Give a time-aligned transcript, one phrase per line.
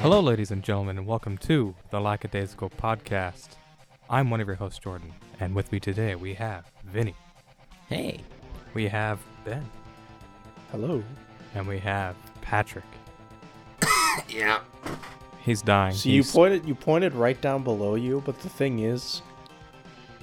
[0.00, 3.48] Hello, ladies and gentlemen, and welcome to the Lackadaisical Podcast.
[4.08, 7.14] I'm one of your hosts, Jordan, and with me today we have Vinny,
[7.88, 8.20] Hey.
[8.74, 9.64] we have Ben,
[10.70, 11.02] Hello.
[11.54, 12.84] and we have Patrick.
[14.28, 14.60] Yeah.
[15.44, 15.94] He's dying.
[15.94, 19.22] So you pointed you pointed right down below you, but the thing is,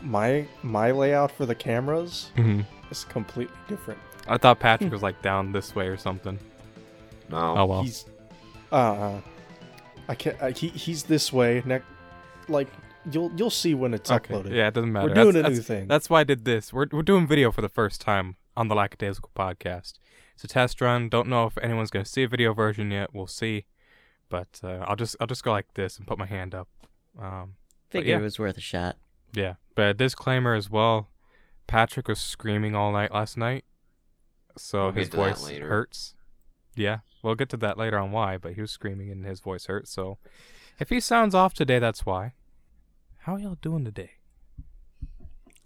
[0.04, 2.66] my my layout for the cameras Mhm.
[2.92, 4.00] is completely different.
[4.28, 6.38] I thought Patrick was like down this way or something.
[7.30, 7.58] No.
[7.58, 7.82] Oh well.
[7.84, 8.06] He's,
[8.72, 9.22] Uh uh,
[10.08, 10.42] I can't.
[10.42, 11.62] I, he he's this way.
[11.66, 11.82] Ne-
[12.48, 12.68] like
[13.12, 14.34] you'll you'll see when it's okay.
[14.34, 14.52] uploaded.
[14.52, 15.08] Yeah, it doesn't matter.
[15.08, 15.88] We're doing that's, a new thing.
[15.88, 16.72] That's why I did this.
[16.74, 19.94] We're we're doing video for the first time on the Lackadaisical Podcast.
[20.34, 21.10] It's a test run.
[21.10, 23.14] Don't know if anyone's gonna see a video version yet.
[23.14, 23.66] We'll see.
[24.30, 26.68] But uh, I'll just I'll just go like this and put my hand up.
[27.20, 27.56] Um,
[27.90, 28.20] But Figured yeah.
[28.20, 28.98] it was worth a shot.
[29.34, 31.10] Yeah, but disclaimer as well.
[31.68, 33.66] Patrick was screaming all night last night,
[34.58, 36.14] so We'll his get to that voice hurts.
[36.76, 39.66] Yeah, we'll get to that later on why, but he was screaming and his voice
[39.66, 40.18] hurt, So
[40.80, 42.34] if he sounds off today, that's why.
[43.20, 44.12] How y'all doing today?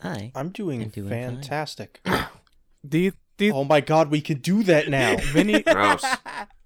[0.02, 0.32] Hi.
[0.36, 2.02] I'm doing, I'm doing fantastic.
[2.88, 5.18] Do you, do you, oh my god, we can do that now.
[5.34, 6.06] Vinny, Gross.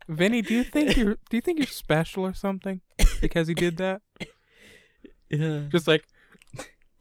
[0.08, 2.82] Vinny, do you think you're do you think you're special or something
[3.22, 4.02] because he did that?
[5.30, 5.62] Yeah.
[5.72, 6.06] Just like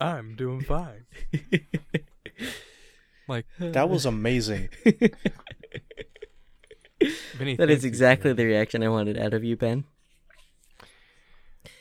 [0.01, 1.05] I'm doing fine.
[3.29, 4.71] Like that was amazing.
[7.37, 7.57] Vinny.
[7.57, 8.37] That thinks is he's exactly good.
[8.39, 9.85] the reaction I wanted out of you, Ben.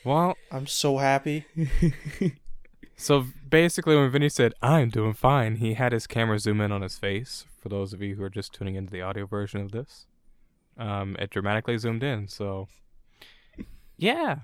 [0.04, 1.46] Well, I'm so happy.
[3.02, 6.82] So basically, when Vinny said, I'm doing fine, he had his camera zoom in on
[6.82, 7.46] his face.
[7.60, 10.06] For those of you who are just tuning into the audio version of this,
[10.78, 12.28] um, it dramatically zoomed in.
[12.28, 12.68] So,
[13.96, 14.36] yeah.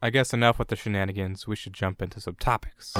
[0.00, 1.48] I guess enough with the shenanigans.
[1.48, 2.94] We should jump into some topics.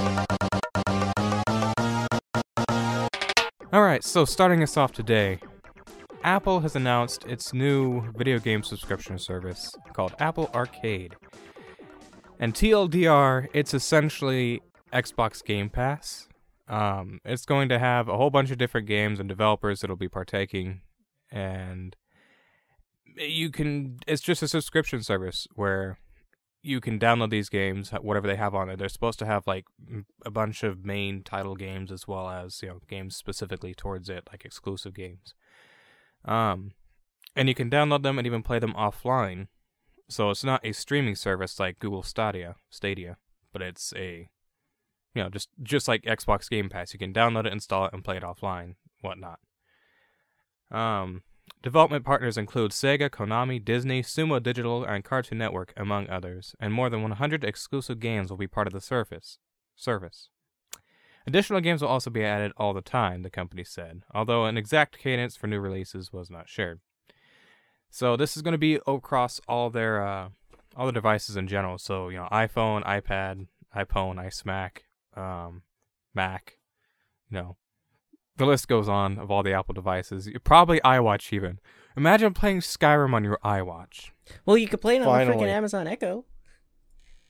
[3.73, 5.39] Alright, so starting us off today,
[6.25, 11.17] Apple has announced its new video game subscription service called Apple Arcade.
[12.39, 16.29] And TLDR, it's essentially Xbox Game Pass.
[16.69, 20.08] Um, it's going to have a whole bunch of different games and developers that'll be
[20.08, 20.83] partaking,
[21.30, 21.96] and
[23.17, 23.98] you can.
[24.07, 25.98] It's just a subscription service where
[26.63, 28.79] you can download these games, whatever they have on it.
[28.79, 29.64] They're supposed to have like
[30.25, 34.29] a bunch of main title games as well as you know games specifically towards it,
[34.30, 35.35] like exclusive games.
[36.24, 36.72] Um,
[37.34, 39.48] and you can download them and even play them offline.
[40.08, 43.16] So it's not a streaming service like Google Stadia, Stadia,
[43.52, 44.28] but it's a,
[45.14, 46.92] you know, just just like Xbox Game Pass.
[46.92, 49.38] You can download it, install it, and play it offline, whatnot.
[50.70, 51.22] Um,
[51.62, 56.54] development partners include Sega, Konami, Disney, Sumo Digital, and Cartoon Network, among others.
[56.60, 59.39] And more than 100 exclusive games will be part of the service.
[59.77, 60.28] Service.
[61.27, 64.98] Additional games will also be added all the time, the company said, although an exact
[64.98, 66.80] cadence for new releases was not shared.
[67.90, 70.28] So this is going to be across all their uh,
[70.77, 71.78] all the devices in general.
[71.78, 73.46] So you know, iPhone, iPad,
[73.77, 74.78] iPhone, iSmack,
[75.20, 75.62] um,
[76.14, 76.58] Mac.
[77.30, 77.56] You know,
[78.36, 80.28] the list goes on of all the Apple devices.
[80.42, 81.60] Probably iWatch even.
[81.96, 84.10] Imagine playing Skyrim on your iWatch.
[84.46, 86.24] Well, you could play it on the freaking Amazon Echo.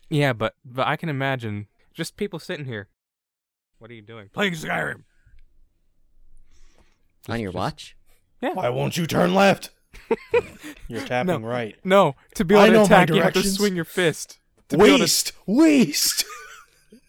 [0.09, 2.88] Yeah, but but I can imagine just people sitting here.
[3.82, 4.28] What are you doing?
[4.32, 5.03] Playing Skyrim.
[7.28, 7.97] on your just- watch.
[8.41, 8.53] Yeah.
[8.53, 9.70] Why won't you turn left?
[10.88, 11.48] You're tapping No.
[11.48, 11.75] right.
[11.82, 13.56] No, to be I able to my attack, you have to directions.
[13.56, 14.38] swing your fist.
[14.69, 16.25] To be able to- Waste, waste.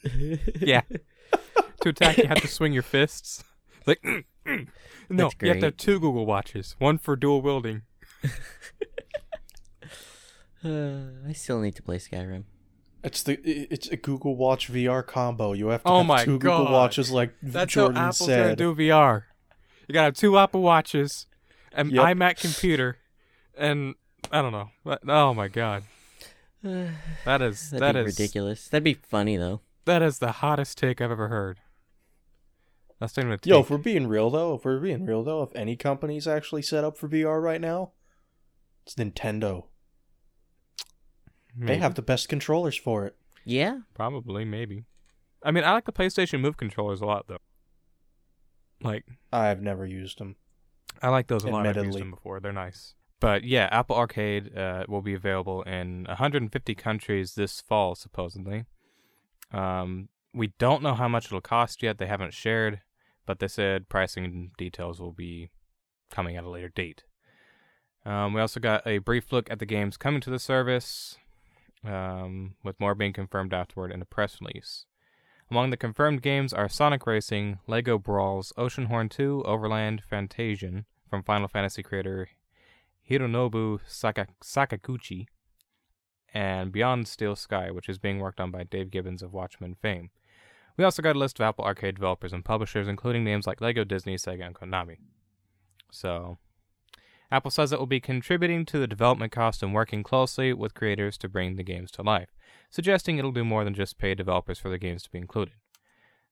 [0.59, 0.81] Yeah.
[1.81, 3.43] to attack, you have to swing your fists.
[3.85, 4.67] Like, mm, mm.
[5.09, 5.77] no, That's you have to have great.
[5.77, 7.83] two Google Watches, one for dual wielding.
[10.65, 12.45] Uh, I still need to play Skyrim.
[13.03, 15.51] It's the it's a Google Watch VR combo.
[15.53, 16.57] You have to Oh have my two God.
[16.59, 18.43] Google Watches, like That's Jordan how Apple's said.
[18.43, 19.23] gonna do VR.
[19.87, 21.27] You gotta have two Apple Watches,
[21.73, 22.05] an Yep.
[22.05, 22.97] iMac computer,
[23.57, 23.95] and
[24.31, 24.69] I don't know.
[25.09, 25.83] Oh my God,
[26.63, 28.67] that is that'd that be is ridiculous.
[28.69, 29.59] That'd be funny though.
[29.85, 31.59] that is the hottest take I've ever heard.
[33.01, 33.51] That's not even a take.
[33.51, 36.61] Yo, if we're being real though, if we're being real though, if any company's actually
[36.61, 37.91] set up for VR right now,
[38.85, 39.65] it's Nintendo.
[41.55, 43.15] They have the best controllers for it.
[43.45, 43.79] Yeah.
[43.93, 44.85] probably maybe.
[45.43, 47.37] I mean, I like the PlayStation Move controllers a lot though.
[48.81, 50.35] Like I've never used them.
[51.01, 51.61] I like those a lot.
[51.61, 52.01] I've used Admittedly.
[52.01, 52.39] them before.
[52.39, 52.95] They're nice.
[53.19, 58.65] But yeah, Apple Arcade uh, will be available in 150 countries this fall, supposedly.
[59.51, 61.99] Um, we don't know how much it'll cost yet.
[61.99, 62.81] They haven't shared,
[63.25, 65.51] but they said pricing and details will be
[66.09, 67.03] coming at a later date.
[68.05, 71.17] Um, we also got a brief look at the games coming to the service,
[71.85, 74.85] um, with more being confirmed afterward in a press release.
[75.51, 81.47] Among the confirmed games are Sonic Racing, Lego Brawls, Oceanhorn 2, Overland, Fantasian from Final
[81.47, 82.29] Fantasy creator
[83.09, 85.27] Hironobu Saka- Sakaguchi,
[86.33, 90.09] and Beyond Steel Sky, which is being worked on by Dave Gibbons of Watchmen fame.
[90.75, 93.83] We also got a list of Apple Arcade developers and publishers, including names like Lego,
[93.83, 94.97] Disney, Sega, and Konami.
[95.91, 96.39] So,
[97.33, 101.17] Apple says it will be contributing to the development cost and working closely with creators
[101.17, 102.29] to bring the games to life,
[102.69, 105.55] suggesting it'll do more than just pay developers for the games to be included.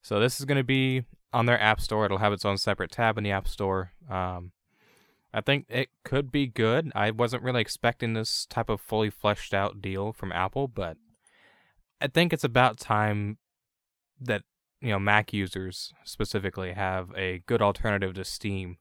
[0.03, 2.05] So, this is going to be on their App Store.
[2.05, 3.93] It'll have its own separate tab in the App Store.
[4.07, 4.51] Um,
[5.33, 6.91] I think it could be good.
[6.93, 10.97] I wasn't really expecting this type of fully fleshed out deal from Apple, but
[11.99, 13.39] I think it's about time
[14.19, 14.43] that
[14.81, 18.77] you know Mac users specifically have a good alternative to Steam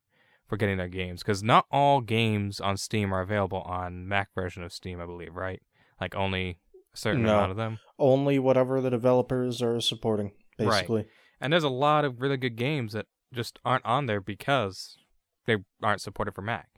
[0.50, 4.64] for getting their games because not all games on Steam are available on Mac version
[4.64, 5.62] of Steam, I believe, right?
[6.00, 6.58] Like only
[6.92, 7.34] a certain No.
[7.36, 7.78] amount of them.
[8.00, 11.02] Only whatever the developers are supporting, basically.
[11.02, 11.10] Right.
[11.40, 14.98] And there's a lot of really good games that just aren't on there because
[15.46, 16.68] they aren't supported for Mac.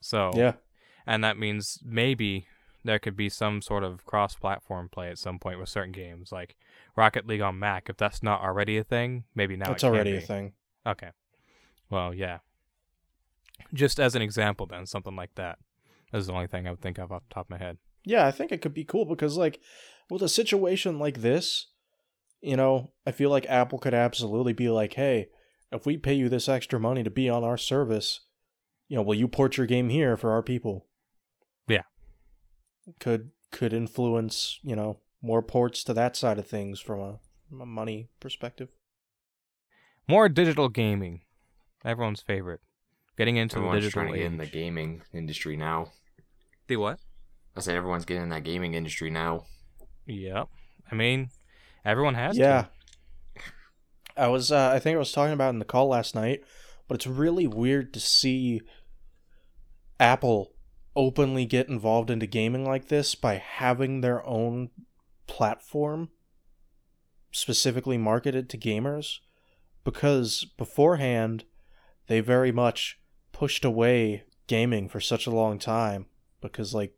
[0.00, 0.54] So Yeah.
[1.06, 2.48] and that means maybe
[2.82, 6.56] there could be some sort of cross-platform play at some point with certain games, like
[6.96, 7.88] Rocket League on Mac.
[7.88, 10.18] If that's not already a thing, maybe now it's That's it already be.
[10.18, 10.54] a thing.
[10.84, 11.10] Okay,
[11.88, 12.38] well, yeah.
[13.72, 15.58] Just as an example, then something like that
[16.12, 17.78] is the only thing I would think of off the top of my head.
[18.04, 19.60] Yeah, I think it could be cool because, like,
[20.08, 21.68] with a situation like this,
[22.40, 25.28] you know, I feel like Apple could absolutely be like, hey,
[25.70, 28.20] if we pay you this extra money to be on our service,
[28.88, 30.86] you know, will you port your game here for our people?
[31.68, 31.82] Yeah.
[32.98, 37.18] Could could influence, you know, more ports to that side of things from a,
[37.48, 38.68] from a money perspective.
[40.08, 41.22] More digital gaming,
[41.84, 42.60] everyone's favorite.
[43.20, 45.92] Getting into the Everyone's digital trying to get in the gaming industry now.
[46.68, 47.00] The what?
[47.54, 49.44] I said everyone's getting in that gaming industry now.
[50.06, 50.48] Yep.
[50.90, 51.28] I mean,
[51.84, 52.40] everyone has to.
[52.40, 52.64] yeah.
[54.16, 56.40] I was uh, I think I was talking about it in the call last night,
[56.88, 58.62] but it's really weird to see
[60.00, 60.54] Apple
[60.96, 64.70] openly get involved into gaming like this by having their own
[65.26, 66.08] platform
[67.32, 69.18] specifically marketed to gamers
[69.84, 71.44] because beforehand
[72.06, 72.96] they very much
[73.40, 76.04] pushed away gaming for such a long time
[76.42, 76.92] because like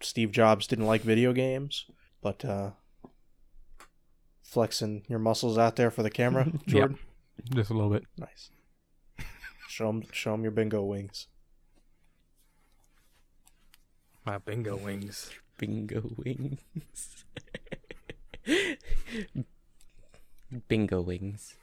[0.00, 1.86] Steve Jobs didn't like video games
[2.22, 2.70] but uh
[4.44, 6.96] flexing your muscles out there for the camera Jordan
[7.52, 8.04] Just a little bit.
[8.16, 8.50] nice
[9.68, 11.26] show them show 'em your bingo wings
[14.24, 15.30] My bingo wings.
[15.58, 16.60] Bingo wings.
[20.68, 21.56] Bingo wings.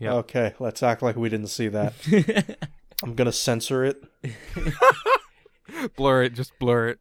[0.00, 0.12] Yep.
[0.12, 1.92] okay let's act like we didn't see that
[3.02, 4.02] I'm gonna censor it
[5.96, 6.98] blur it, just blur it.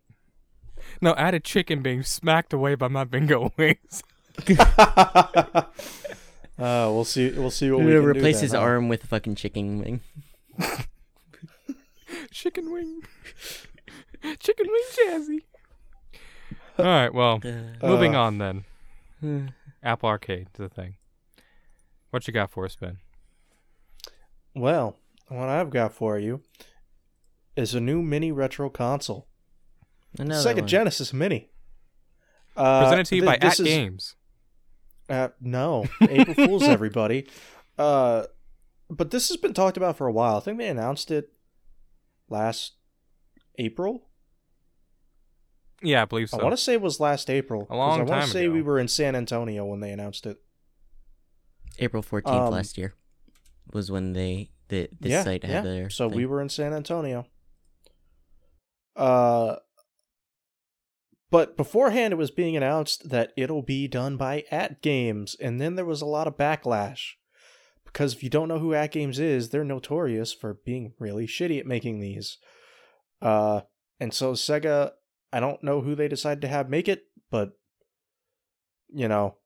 [1.01, 4.03] No, add a chicken being smacked away by my bingo wings.
[4.59, 5.63] uh,
[6.57, 8.59] we'll see we'll see what we can replace do his huh?
[8.59, 10.01] arm with a fucking chicken wing.
[12.31, 13.01] chicken wing.
[14.39, 15.39] chicken wing jazzy.
[16.79, 18.63] All right, well, Uh, moving on then.
[19.23, 19.51] uh,
[19.83, 20.95] Apple Arcade is the thing.
[22.09, 22.97] What you got for us, Ben?
[24.55, 24.97] Well,
[25.37, 26.41] what I've got for you
[27.55, 29.27] is a new mini retro console.
[30.19, 30.67] another Sega one.
[30.67, 31.49] Genesis Mini.
[32.55, 34.15] Uh, Presented to you thi- by this At is- Games.
[35.09, 37.27] Uh, no, April Fools, everybody.
[37.77, 38.23] Uh,
[38.89, 40.37] but this has been talked about for a while.
[40.37, 41.29] I think they announced it
[42.29, 42.73] last
[43.57, 44.07] April.
[45.81, 46.39] Yeah, I believe so.
[46.39, 47.63] I want to say it was last April.
[47.63, 48.53] A 'cause long I want to say ago.
[48.53, 50.37] we were in San Antonio when they announced it.
[51.79, 52.93] April 14th Um, last year
[53.73, 55.49] was when they the this yeah, site yeah.
[55.49, 56.17] had their So thing.
[56.17, 57.25] we were in San Antonio.
[58.95, 59.55] Uh,
[61.31, 65.85] but beforehand, it was being announced that it'll be done by AtGames, and then there
[65.85, 67.13] was a lot of backlash
[67.85, 71.65] because if you don't know who AtGames is, they're notorious for being really shitty at
[71.65, 72.37] making these.
[73.21, 73.61] Uh,
[73.99, 74.91] and so Sega,
[75.31, 77.53] I don't know who they decided to have make it, but
[78.93, 79.37] you know,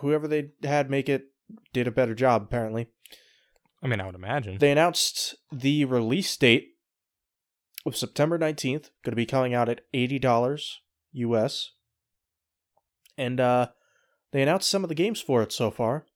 [0.00, 1.26] whoever they had make it
[1.72, 2.88] did a better job apparently.
[3.82, 4.58] I mean, I would imagine.
[4.58, 6.74] They announced the release date
[7.86, 10.60] of September 19th, going to be coming out at $80
[11.12, 11.70] US.
[13.16, 13.68] And uh,
[14.32, 16.06] they announced some of the games for it so far.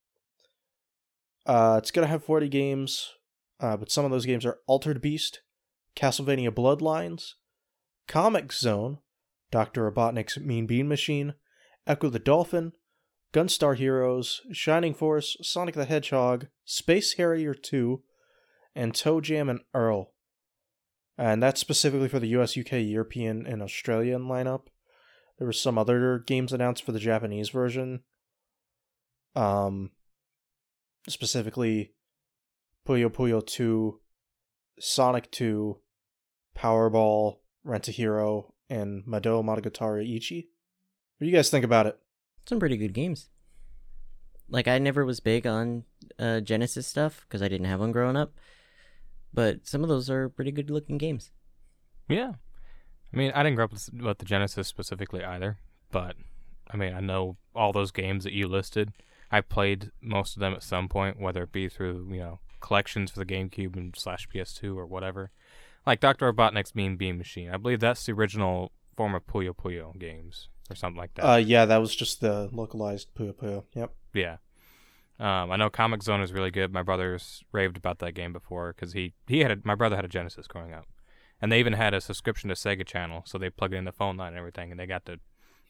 [1.47, 3.12] Uh, it's going to have 40 games,
[3.61, 5.40] uh, but some of those games are Altered Beast,
[5.97, 7.33] Castlevania Bloodlines,
[8.09, 8.99] Comix Zone,
[9.50, 9.90] Dr.
[9.90, 11.35] Robotnik's Mean Bean Machine,
[11.87, 12.73] Ecco the Dolphin,
[13.35, 18.00] Gunstar Heroes, Shining Force, Sonic the Hedgehog, Space Harrier 2,
[18.76, 20.12] and ToeJam and Earl.
[21.19, 24.67] And that's specifically for the US, UK, European, and Australian lineup.
[25.37, 28.05] There were some other games announced for the Japanese version.
[29.35, 29.91] Um,
[31.09, 31.93] specifically
[32.87, 34.00] Puyo Puyo 2,
[34.79, 35.76] Sonic 2,
[36.57, 40.50] Powerball, Rent a Hero, and Mado Monogatari Ichi.
[41.19, 41.99] What do you guys think about it?
[42.46, 43.30] Some pretty good games.
[44.48, 45.84] Like I never was big on
[46.18, 48.34] uh, Genesis stuff because I didn't have one growing up,
[49.32, 51.32] but some of those are pretty good looking games.
[52.08, 52.32] Yeah.
[53.12, 55.58] I mean, I didn't grow up with, with the Genesis specifically either,
[55.90, 56.16] but
[56.70, 58.92] I mean, I know all those games that you listed.
[59.30, 63.10] I played most of them at some point, whether it be through you know collections
[63.10, 65.30] for the GameCube and slash PS2 or whatever.
[65.86, 67.50] Like Doctor Robotnik's Mean Bean Machine.
[67.50, 71.25] I believe that's the original form of Puyo Puyo games or something like that.
[71.25, 73.64] Uh, yeah, that was just the localized Puyo Puyo.
[73.75, 73.92] Yep.
[74.14, 74.37] Yeah.
[75.21, 76.73] Um, I know Comix Zone is really good.
[76.73, 80.04] My brother's raved about that game before because he he had a, my brother had
[80.04, 80.87] a Genesis growing up,
[81.40, 84.16] and they even had a subscription to Sega Channel, so they plugged in the phone
[84.16, 85.21] line and everything, and they got to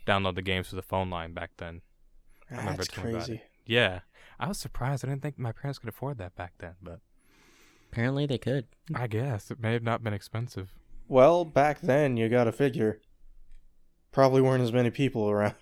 [0.07, 1.83] download the games through the phone line back then.
[2.51, 3.43] I remember That's talking about crazy.
[3.67, 4.01] Yeah,
[4.39, 5.05] I was surprised.
[5.05, 7.01] I didn't think my parents could afford that back then, but
[7.95, 8.67] Apparently they could.
[8.93, 10.75] I guess it may have not been expensive.
[11.07, 13.01] Well, back then you got to figure.
[14.15, 15.55] Probably weren't as many people around.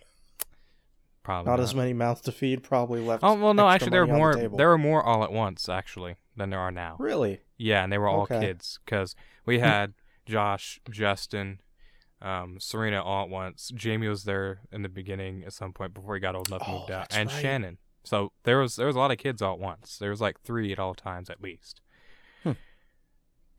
[1.25, 2.63] Probably Not as many mouths to feed.
[2.63, 3.25] Probably left.
[3.25, 4.35] Oh well, no, actually, there were more.
[4.37, 4.49] the.
[4.49, 6.97] There were more all at once actually than there are now.
[6.99, 7.41] Really?
[7.57, 8.41] Yeah, and they were all Okay.
[8.41, 9.17] kids because
[9.47, 9.95] we had
[10.27, 11.61] Josh, Justin,
[12.21, 13.71] um, Serena all at once.
[13.75, 16.69] Jamie was there in the beginning at some point before he got old enough to
[16.71, 17.41] Oh, move out, and right.
[17.41, 17.79] Shannon.
[18.05, 19.97] So there was there was a lot of kids all at once.
[19.99, 21.81] There was like three at all times at least.
[22.43, 22.53] Hmm.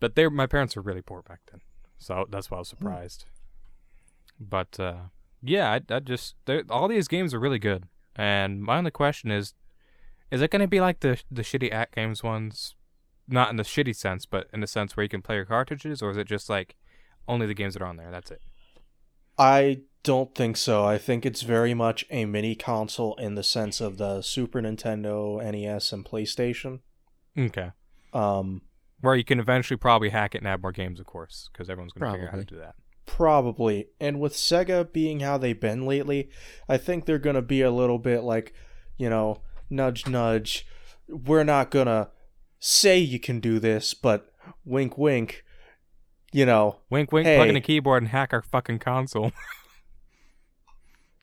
[0.01, 1.61] But they my parents were really poor back then,
[1.97, 2.77] so that's why I was Hmm.
[2.77, 3.25] surprised.
[4.49, 4.95] But uh,
[5.41, 6.35] yeah, I, I just
[6.69, 7.85] all these games are really good,
[8.15, 9.53] and my only question is,
[10.31, 12.75] is it going to be like the the shitty at games ones?
[13.27, 16.01] Not in the shitty sense, but in the sense where you can play your cartridges,
[16.01, 16.75] or is it just like
[17.27, 18.11] only the games that are on there?
[18.11, 18.41] That's it.
[19.37, 20.83] I don't think so.
[20.83, 25.41] I think it's very much a mini console in the sense of the Super Nintendo,
[25.41, 26.79] NES, and PlayStation.
[27.37, 27.71] Okay.
[28.11, 28.61] Um,
[28.99, 31.93] Where you can eventually probably hack it and add more games, of course, because everyone's
[31.93, 32.75] going to figure out how to do that.
[33.05, 33.87] Probably.
[33.99, 36.29] And with Sega being how they've been lately,
[36.67, 38.53] I think they're going to be a little bit like,
[38.97, 40.65] you know, nudge, nudge.
[41.07, 42.09] We're not going to
[42.59, 44.31] say you can do this, but
[44.65, 45.43] wink, wink.
[46.31, 47.27] You know, Wink, wink.
[47.27, 49.31] Plug in a keyboard and hack our fucking console.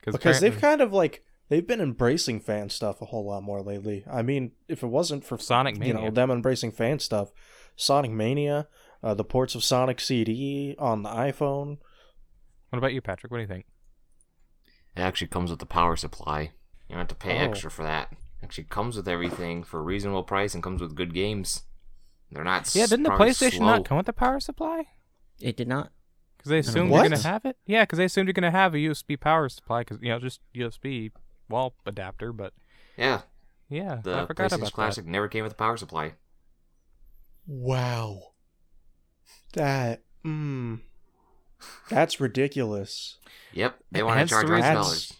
[0.04, 4.04] because they've kind of like they've been embracing fan stuff a whole lot more lately.
[4.10, 7.32] I mean, if it wasn't for Sonic you know them embracing fan stuff,
[7.76, 8.68] Sonic Mania,
[9.02, 11.78] uh, the ports of Sonic CD on the iPhone.
[12.71, 13.30] What about you, Patrick?
[13.30, 13.66] What do you think?
[14.97, 16.52] It actually comes with the power supply.
[16.88, 17.42] You don't have to pay Oh.
[17.50, 18.12] extra for that.
[18.12, 21.62] It actually comes with everything for a reasonable price and comes with good games.
[22.33, 22.75] They're not.
[22.75, 23.66] Yeah, didn't the PlayStation slow.
[23.66, 24.85] not come with the power supply?
[25.40, 25.90] It did not.
[26.37, 26.97] Because they assumed know.
[26.97, 27.57] you're gonna have it?
[27.66, 30.19] Yeah, because they assumed you're going to have a USB power supply, because, you know,
[30.19, 31.11] just USB
[31.50, 32.54] wall adapter, but
[32.97, 33.23] Yeah,
[33.69, 36.14] yeah, the I forgot PlayStation about Classic never came with a power supply.
[37.47, 38.29] Wow,
[39.54, 40.80] that mm,
[41.88, 43.19] that's ridiculous.
[43.52, 45.12] Yep, they H- want to hence charge the less reason- dollars.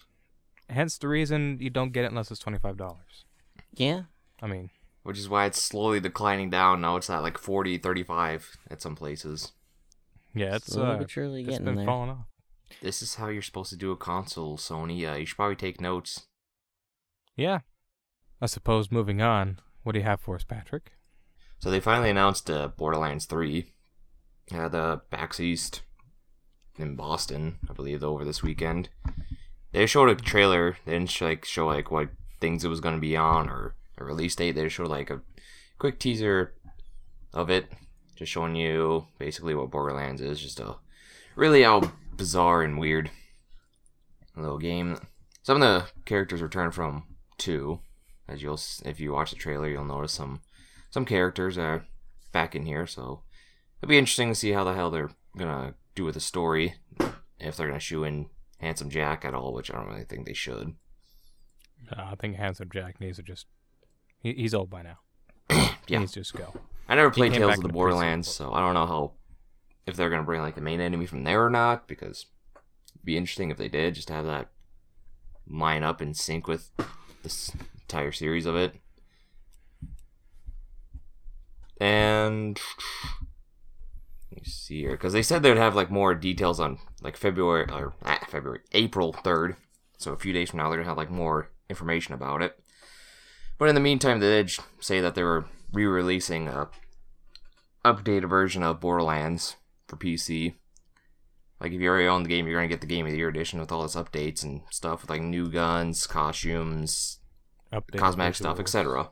[0.69, 2.79] Hence the reason you don't get it unless it's $25.
[3.75, 4.03] Yeah.
[4.41, 4.71] I mean,
[5.03, 6.81] Which is why it's slowly declining down.
[6.81, 9.51] Now it's at like 40, 35 at some places.
[10.33, 11.87] yeah, it's, Slowly uh, but surely it's getting been there.
[11.87, 12.27] falling off.
[12.81, 15.13] This is how you're supposed to do a console, Sony.
[15.13, 16.27] Uh, you should probably take notes.
[17.37, 17.61] Yeah.
[18.41, 20.93] I suppose moving on, what do you have for us, Patrick?
[21.59, 23.73] So they finally announced uh, Borderlands 3
[24.53, 25.83] at uh, PAX East
[26.77, 28.89] in Boston, I believe, over this weekend.
[29.73, 30.77] They showed a trailer.
[30.85, 32.09] They didn't like show like what
[32.41, 34.53] things it was going to be on or a release date.
[34.53, 35.21] They showed like a
[35.79, 36.55] quick teaser
[37.33, 37.67] of it,
[38.17, 40.41] just showing you basically what Borderlands is.
[40.41, 40.77] Just a
[41.37, 43.11] really how bizarre and weird
[44.37, 44.99] little game.
[45.43, 47.05] Some of the characters return from
[47.39, 47.81] two,
[48.29, 50.41] as you'll if you watch the trailer, you'll notice some
[50.91, 51.87] some characters are
[52.33, 53.23] back in here, so
[53.81, 56.75] it'll be interesting to see how the hell they're gonna do with the story.
[57.39, 60.35] If they're gonna shoe in Handsome Jack at all, which I don't really think they
[60.35, 60.75] should.
[61.91, 63.47] Uh, I think Handsome Jack needs to just.
[64.19, 64.99] He, he's old by now.
[65.87, 66.55] He needs to just go.
[66.89, 69.13] I never played Tales of the Borderlands, so I don't know how
[69.87, 71.89] if they're gonna bring like the main enemy from there or not.
[71.89, 72.27] Because
[72.95, 74.51] it'd be interesting if they did, just to have that
[75.49, 76.71] line up in sync with
[77.25, 78.77] this entire series of it.
[81.81, 82.61] And
[84.37, 87.95] me see here, because they said they'd have like more details on like February or
[88.05, 89.57] ah, February, April third.
[89.99, 92.59] So a few days from now, they're gonna have like more information about it.
[93.59, 96.69] But in the meantime, they did say that they were re-releasing a
[97.85, 99.57] updated version of Borderlands
[99.87, 100.55] for PC.
[101.61, 103.29] Like if you already own the game, you're gonna get the Game of the Year
[103.29, 107.19] edition with all its updates and stuff, with like new guns, costumes,
[107.73, 109.11] Updated cosmetic stuff, etc.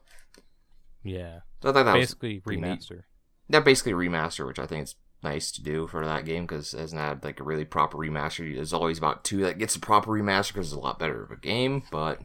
[1.04, 1.40] Yeah.
[1.62, 2.60] So I thought that was Basically neat.
[2.80, 3.02] remaster.
[3.50, 6.80] that basically remaster, which I think is nice to do for that game because it
[6.80, 8.54] hasn't had like a really proper remaster.
[8.54, 11.30] There's always about two that gets a proper remaster because it's a lot better of
[11.30, 12.20] a game, but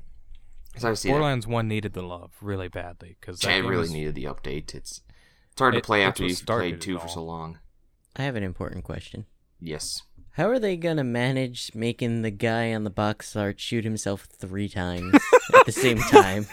[0.76, 1.14] it's nice to see that.
[1.14, 4.74] Borderlands One needed the love really badly because I really needed the update.
[4.76, 5.02] It's
[5.52, 7.60] it's hard It- to play it's after you've played two for so long.
[8.16, 9.26] I have an important question.
[9.60, 10.04] Yes.
[10.34, 14.68] How are they gonna manage making the guy on the box art shoot himself three
[14.70, 15.14] times
[15.54, 16.48] at the same time?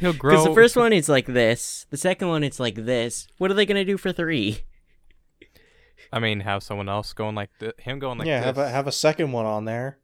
[0.00, 0.32] He'll grow.
[0.32, 3.26] Because the first one it's like this, the second one it's like this.
[3.38, 4.60] What are they gonna do for three?
[6.12, 8.68] I mean, have someone else going like th- him going like yeah, this, have a
[8.68, 9.98] have a second one on there.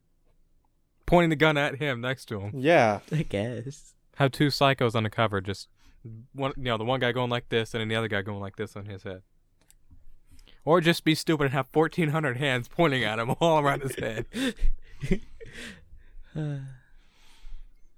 [1.06, 2.52] pointing the gun at him next to him.
[2.54, 3.94] Yeah, I guess.
[4.16, 5.68] Have two psychos on the cover, just
[6.32, 8.40] one, you know, the one guy going like this, and then the other guy going
[8.40, 9.22] like this on his head.
[10.64, 13.94] Or just be stupid and have fourteen hundred hands pointing at him all around his
[13.96, 14.26] head.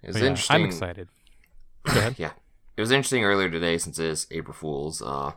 [0.03, 0.57] It's yeah, interesting.
[0.57, 1.09] I'm excited.
[1.85, 2.15] Go ahead.
[2.19, 2.31] yeah.
[2.77, 5.03] It was interesting earlier today since it is April Fool's.
[5.03, 5.33] Uh,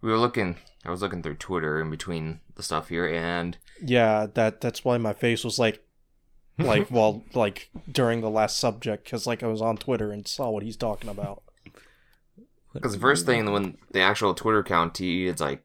[0.00, 0.56] we were looking.
[0.84, 4.26] I was looking through Twitter in between the stuff here, and yeah.
[4.34, 5.82] That that's why my face was like,
[6.58, 10.50] like well, like during the last subject because like I was on Twitter and saw
[10.50, 11.42] what he's talking about.
[12.72, 15.62] because the first thing when the actual Twitter account T, it's like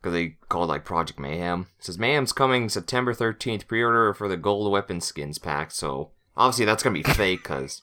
[0.00, 1.68] because they called like Project Mayhem.
[1.78, 3.68] It says Mayhem's coming September thirteenth.
[3.68, 5.70] Pre-order for the gold weapon skins pack.
[5.70, 7.82] So obviously that's gonna be fake because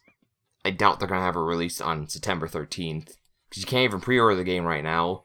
[0.65, 3.15] I doubt they're gonna have a release on September thirteenth
[3.49, 5.23] because you can't even pre-order the game right now.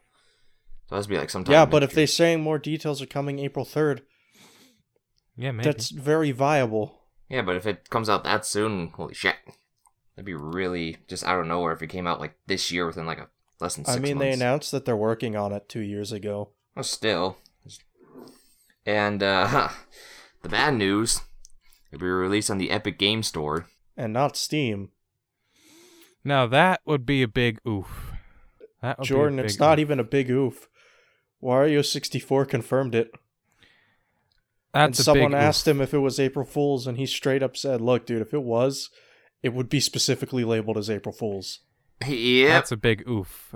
[0.88, 1.52] So that's be like sometime.
[1.52, 1.94] yeah, but if year.
[1.96, 4.02] they're saying more details are coming April third,
[5.36, 5.64] Yeah, maybe.
[5.70, 7.00] that's very viable.
[7.28, 9.36] Yeah, but if it comes out that soon, holy shit.
[10.14, 13.06] That'd be really just out of nowhere if it came out like this year within
[13.06, 13.28] like a
[13.60, 14.20] less than six I mean, months.
[14.20, 16.50] they announced that they're working on it two years ago.
[16.76, 17.38] Well, still.
[18.86, 19.70] And uh
[20.42, 21.20] the bad news,
[21.90, 23.66] it'll be released on the Epic Game Store.
[23.96, 24.90] and not Steam.
[26.22, 28.12] Now that would be a big oof.
[28.82, 29.80] That would be a Jordan, it's big not oof.
[29.82, 30.68] even a big oof.
[31.44, 33.12] Wario sixty four confirmed it,
[34.72, 37.56] That's and someone big asked him if it was April Fools, and he straight up
[37.56, 38.88] said, "Look, dude, if it was,
[39.42, 41.60] it would be specifically labeled as April Fools."
[42.06, 43.54] Yeah, That's a big oof.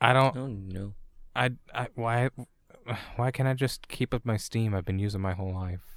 [0.00, 0.36] I don't.
[0.36, 0.94] Oh no.
[1.34, 1.50] I.
[1.72, 1.88] I.
[1.94, 2.30] Why?
[3.16, 4.74] Why can't I just keep up my Steam?
[4.74, 5.96] I've been using my whole life.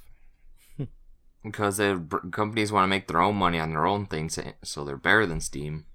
[1.44, 4.84] because the companies want to make their own money on their own things, eh, so
[4.84, 5.86] they're better than Steam.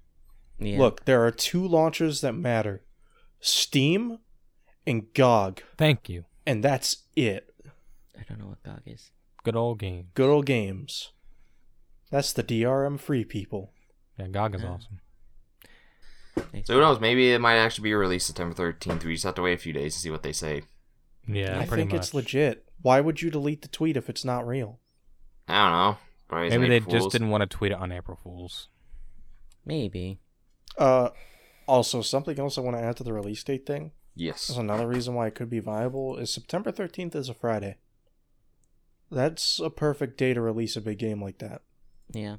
[0.58, 0.78] Yeah.
[0.78, 2.82] Look, there are two launchers that matter:
[3.40, 4.18] Steam
[4.86, 6.24] and GOG, Thank you.
[6.46, 7.52] and that's it.
[8.18, 9.10] I don't know what GOG is.
[9.44, 10.08] Good old game.
[10.14, 11.12] Good old games.
[12.10, 13.72] That's the DRM free people.
[14.18, 14.68] Yeah, GOG is Yeah.
[14.70, 15.00] awesome.
[16.64, 17.00] So who knows?
[17.00, 19.04] Maybe it might actually be released September 13th.
[19.04, 20.62] We just have to wait a few days to see what they say.
[21.26, 21.98] Yeah, I pretty think much.
[22.00, 22.64] it's legit.
[22.80, 24.78] Why would you delete the tweet if it's not real?
[25.48, 25.98] I don't know.
[26.28, 28.68] Probably Maybe they April just didn't want to tweet it on April Fools.
[29.66, 30.20] Maybe.
[30.76, 31.10] Uh,
[31.66, 33.92] also something else I want to add to the release date thing.
[34.18, 34.48] Yes.
[34.48, 37.76] That's another reason why it could be viable is September 13th is a Friday.
[39.12, 41.62] That's a perfect day to release a big game like that.
[42.12, 42.36] Yeah.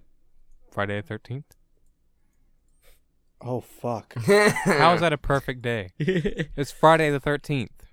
[0.69, 1.55] Friday the thirteenth.
[3.41, 4.13] Oh fuck.
[4.25, 5.91] How is that a perfect day?
[5.99, 7.85] It's Friday the thirteenth.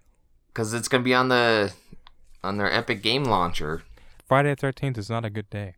[0.48, 1.72] Because it's gonna be on the
[2.42, 3.82] on their Epic Game Launcher.
[4.26, 5.76] Friday the thirteenth is not a good day.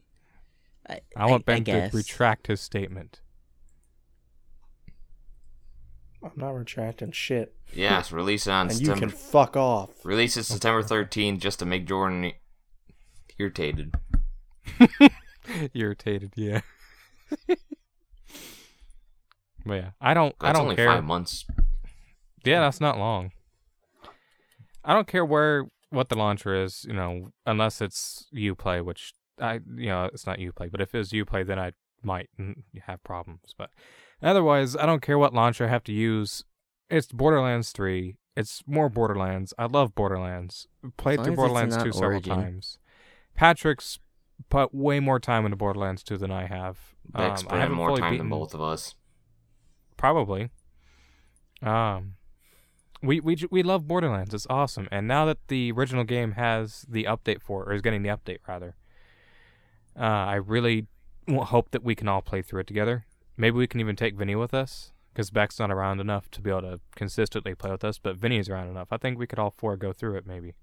[0.88, 1.90] I, I want Ben guess.
[1.90, 3.20] to retract his statement.
[6.22, 7.54] I'm not retracting shit.
[7.72, 9.90] Yes, release it on And you can fuck off.
[10.04, 12.32] Release it September 13th just to make Jordan
[13.38, 13.94] irritated.
[15.74, 16.60] Irritated, yeah.
[19.64, 20.34] but yeah, I don't.
[20.40, 20.88] I don't only care.
[20.88, 21.46] five months.
[22.44, 23.32] Yeah, that's not long.
[24.84, 29.60] I don't care where what the launcher is, you know, unless it's UPlay, which I,
[29.74, 30.70] you know, it's not UPlay.
[30.70, 32.28] But if it's UPlay, then I might
[32.86, 33.54] have problems.
[33.56, 33.70] But
[34.22, 36.44] otherwise, I don't care what launcher I have to use.
[36.90, 38.16] It's Borderlands Three.
[38.36, 39.52] It's more Borderlands.
[39.58, 40.68] I love Borderlands.
[40.96, 42.34] Played through Borderlands not 2 several Origin.
[42.36, 42.78] times.
[43.34, 43.98] Patrick's
[44.48, 46.78] put way more time into Borderlands 2 than I have.
[47.08, 48.94] Beck's Um, I haven't more fully time beaten- than both of us.
[49.96, 50.50] Probably.
[51.62, 52.14] Um,
[53.02, 54.32] we we we love Borderlands.
[54.34, 54.88] It's awesome.
[54.92, 58.08] And now that the original game has the update for it, or is getting the
[58.08, 58.76] update rather,
[59.98, 60.86] uh, I really
[61.28, 63.04] hope that we can all play through it together.
[63.38, 66.50] Maybe we can even take Vinny with us because Beck's not around enough to be
[66.50, 68.88] able to consistently play with us, but Vinny's around enough.
[68.90, 70.54] I think we could all four go through it maybe.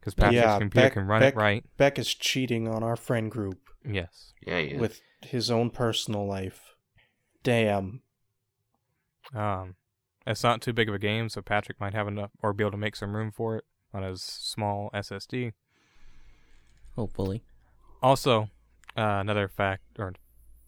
[0.00, 1.64] Because Patrick's Yeah, computer Beck- can run Beck- it right.
[1.76, 4.32] Beck is cheating on our friend group Yes.
[4.46, 4.78] Yeah, yeah.
[4.78, 6.74] with his own personal life.
[7.42, 8.02] Damn.
[9.34, 9.74] Um,
[10.26, 12.70] it's not too big of a game, so Patrick might have enough or be able
[12.72, 15.52] to make some room for it on his small SSD.
[16.96, 17.42] Hopefully.
[18.02, 18.42] Also,
[18.96, 20.12] uh, another fact or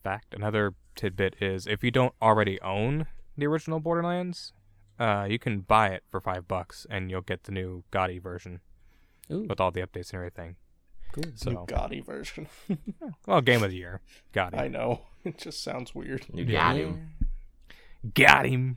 [0.03, 4.53] fact, another tidbit is if you don't already own the original Borderlands,
[4.99, 8.61] uh, you can buy it for five bucks, and you'll get the new Gotti version
[9.31, 10.57] Ooh, with all the updates and everything.
[11.13, 11.25] cool.
[11.35, 12.47] So, New Gotti version.
[13.27, 14.01] well, game of the year,
[14.33, 14.59] Gotti.
[14.59, 15.01] I know.
[15.25, 16.27] It just sounds weird.
[16.35, 16.61] You Yeah.
[16.61, 17.11] got him.
[18.15, 18.77] Got him.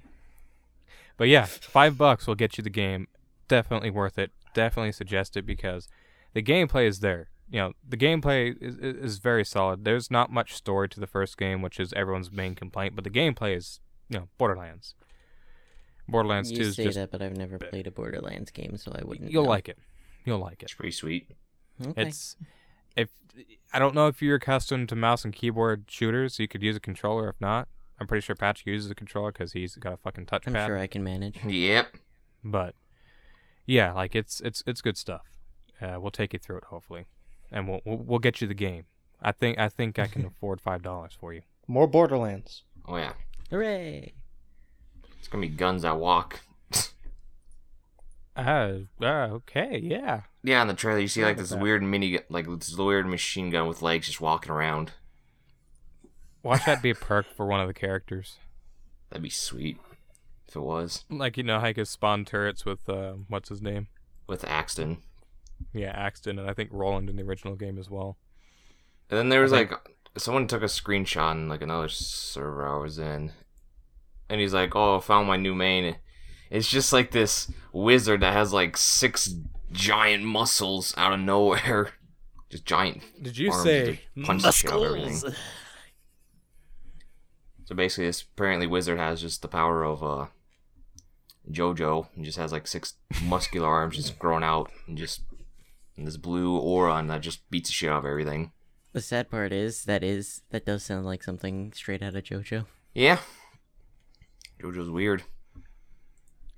[1.17, 3.09] But yeah, five bucks will get you the game.
[3.49, 4.31] Definitely worth it.
[4.53, 5.89] Definitely suggest it because
[6.33, 7.27] the gameplay is there.
[7.49, 9.85] You know, the gameplay is, is is very solid.
[9.85, 13.09] There's not much story to the first game, which is everyone's main complaint, but the
[13.09, 13.79] gameplay is,
[14.09, 14.95] you know, Borderlands.
[16.09, 18.91] Borderlands You 2 is say just that, but I've never played a Borderlands game, so
[18.93, 19.31] I wouldn't.
[19.31, 19.49] you'll know.
[19.49, 19.77] like it.
[20.25, 20.63] You'll like it.
[20.63, 21.29] It's pretty sweet.
[21.85, 22.01] Okay.
[22.07, 22.35] It's
[22.95, 23.09] if
[23.73, 26.75] I don't know if you're accustomed to mouse and keyboard shooters, so you could use
[26.75, 27.29] a controller.
[27.29, 27.67] If not,
[27.99, 30.55] I'm pretty sure Patrick uses a controller because he's got a fucking touchpad.
[30.57, 31.43] I'm sure I can manage.
[31.45, 31.97] Yep.
[32.43, 32.75] but
[33.65, 35.25] yeah, like it's it's it's good stuff.
[35.81, 37.05] Uh, we'll take you through it hopefully,
[37.51, 38.85] and we'll, we'll we'll get you the game.
[39.21, 41.41] I think I think I can afford five dollars for you.
[41.67, 42.63] More Borderlands.
[42.87, 43.13] Oh yeah.
[43.49, 44.13] Hooray!
[45.19, 46.41] It's gonna be guns that walk.
[48.35, 50.21] Uh, uh okay, yeah.
[50.43, 51.59] Yeah, in the trailer you see like Look at this that.
[51.59, 54.91] weird mini, like this weird machine gun with legs just walking around.
[56.43, 58.37] Watch that be a perk for one of the characters.
[59.09, 59.79] That'd be sweet
[60.47, 63.61] if it was Like you know how you can spawn turrets with uh, what's his
[63.61, 63.87] name?
[64.27, 64.97] with Axton.
[65.73, 68.17] Yeah, Axton, and I think Roland in the original game as well.
[69.09, 69.81] And then there was I think- like
[70.17, 73.31] someone took a screenshot in like another server I was in,
[74.29, 75.97] and he's like, "Oh, I found my new main."
[76.49, 79.33] It's just like this wizard that has like six
[79.71, 81.91] giant muscles out of nowhere,
[82.49, 83.03] just giant.
[83.21, 85.35] Did you arms say to punch the shit out of.
[87.65, 90.25] So basically, this apparently wizard has just the power of uh
[91.51, 92.07] JoJo.
[92.15, 92.93] He just has like six
[93.23, 95.21] muscular arms just growing out and just
[95.97, 98.51] and this blue aura and that just beats the shit out of everything.
[98.93, 102.65] The sad part is that is that does sound like something straight out of JoJo.
[102.93, 103.19] Yeah.
[104.61, 105.23] JoJo's weird.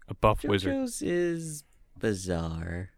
[0.08, 0.74] a buff wizard?
[0.74, 1.64] JoJo's is
[1.98, 2.92] bizarre.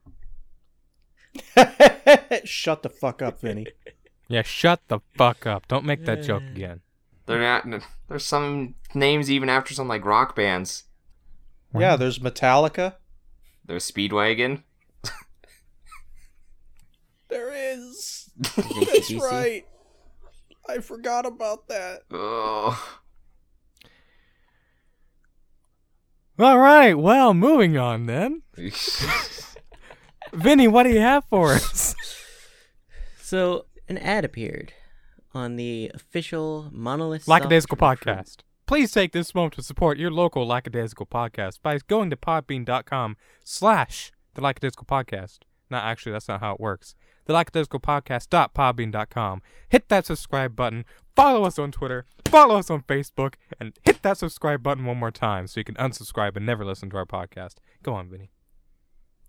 [2.44, 3.68] Shut the fuck up, Vinny.
[4.28, 5.68] Yeah, shut the fuck up.
[5.68, 6.80] Don't make that joke again.
[7.26, 7.66] They're not,
[8.08, 10.86] there's some names even after some like rock bands.
[11.78, 12.96] yeah, there's Metallica.
[13.66, 14.64] There's Speedwagon.
[17.72, 18.30] There is.
[18.38, 19.66] That's right.
[20.68, 22.02] I forgot about that.
[22.12, 22.98] Oh.
[26.40, 28.42] All right, well, moving on then.
[30.34, 31.96] Vinny, what do you have for us?
[33.22, 34.74] So an ad appeared
[35.34, 38.38] on the official Monolith Lackadaisical Podcast.
[38.66, 44.12] Please take this moment to support your local Lackadaisical Podcast by going to podbean.com slash
[44.34, 45.40] the Lackadaisical Podcast.
[45.70, 46.96] No, actually, that's not how it works.
[47.26, 49.42] The Lackadaisical Podcast.podbean.com.
[49.70, 50.86] Hit that subscribe button.
[51.16, 52.06] Follow us on Twitter.
[52.26, 53.36] Follow us on Facebook.
[53.60, 56.90] And hit that subscribe button one more time so you can unsubscribe and never listen
[56.90, 57.56] to our podcast.
[57.84, 58.32] Go on, Vinny.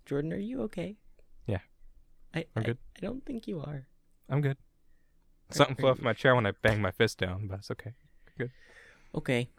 [0.07, 0.97] Jordan, are you okay?
[1.47, 1.59] Yeah.
[2.35, 2.79] I, I'm I- good.
[2.97, 3.87] I don't think you are.
[4.29, 4.57] I'm good.
[5.51, 7.93] Something flew off my chair when I banged my fist down, but it's okay.
[8.39, 8.51] Good.
[9.15, 9.51] Okay.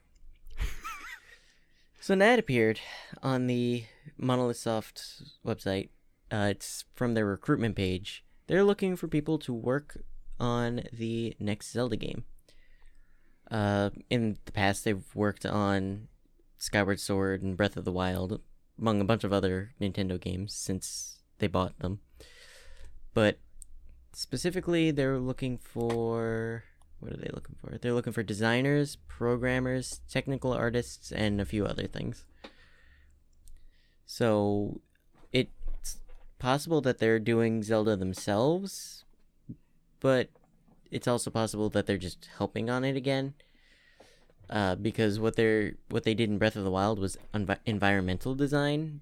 [2.00, 2.80] so an ad appeared
[3.22, 3.84] on the
[4.17, 5.89] Monolith Soft website.
[6.34, 8.26] Uh, it's from their recruitment page.
[8.48, 10.04] They're looking for people to work
[10.39, 12.24] on the next Zelda game.
[13.52, 16.08] Uh, in the past, they've worked on
[16.58, 18.41] Skyward Sword and Breath of the Wild,
[18.80, 22.00] among a bunch of other Nintendo games since they bought them.
[23.13, 23.38] But
[24.13, 26.63] specifically, they're looking for
[27.00, 27.78] what are they looking for?
[27.78, 32.26] They're looking for designers, programmers, technical artists, and a few other things.
[34.06, 34.82] So
[36.39, 39.06] possible that they're doing Zelda themselves,
[40.00, 40.30] but
[40.91, 43.34] it's also possible that they're just helping on it again.
[44.50, 48.36] Uh, because what they're what they did in Breath of the Wild was envi- environmental
[48.36, 49.02] design,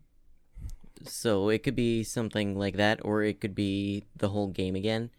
[1.04, 5.10] so it could be something like that, or it could be the whole game again.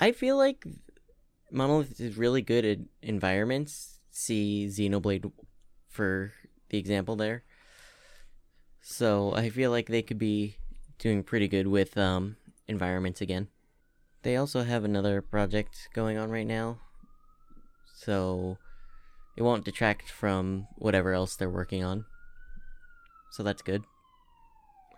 [0.00, 0.64] I feel like
[1.50, 4.00] Monolith is really good at environments.
[4.10, 5.30] See Xenoblade
[5.88, 6.32] for
[6.70, 7.44] the example there.
[8.80, 10.58] So I feel like they could be
[10.98, 12.36] doing pretty good with um,
[12.68, 13.48] environments again.
[14.22, 16.78] They also have another project going on right now.
[17.94, 18.58] So
[19.36, 22.06] it won't detract from whatever else they're working on.
[23.30, 23.84] So that's good.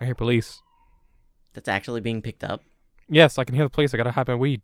[0.00, 0.60] I hear police.
[1.54, 2.62] That's actually being picked up.
[3.08, 3.94] Yes, I can hear the police.
[3.94, 4.62] I gotta hide my weed.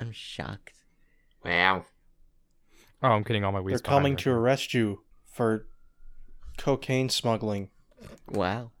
[0.00, 0.74] I'm shocked.
[1.44, 1.84] Wow.
[3.02, 3.44] Oh, I'm kidding.
[3.44, 5.66] All my They're coming behind to arrest you for
[6.58, 7.70] cocaine smuggling.
[8.28, 8.72] Wow.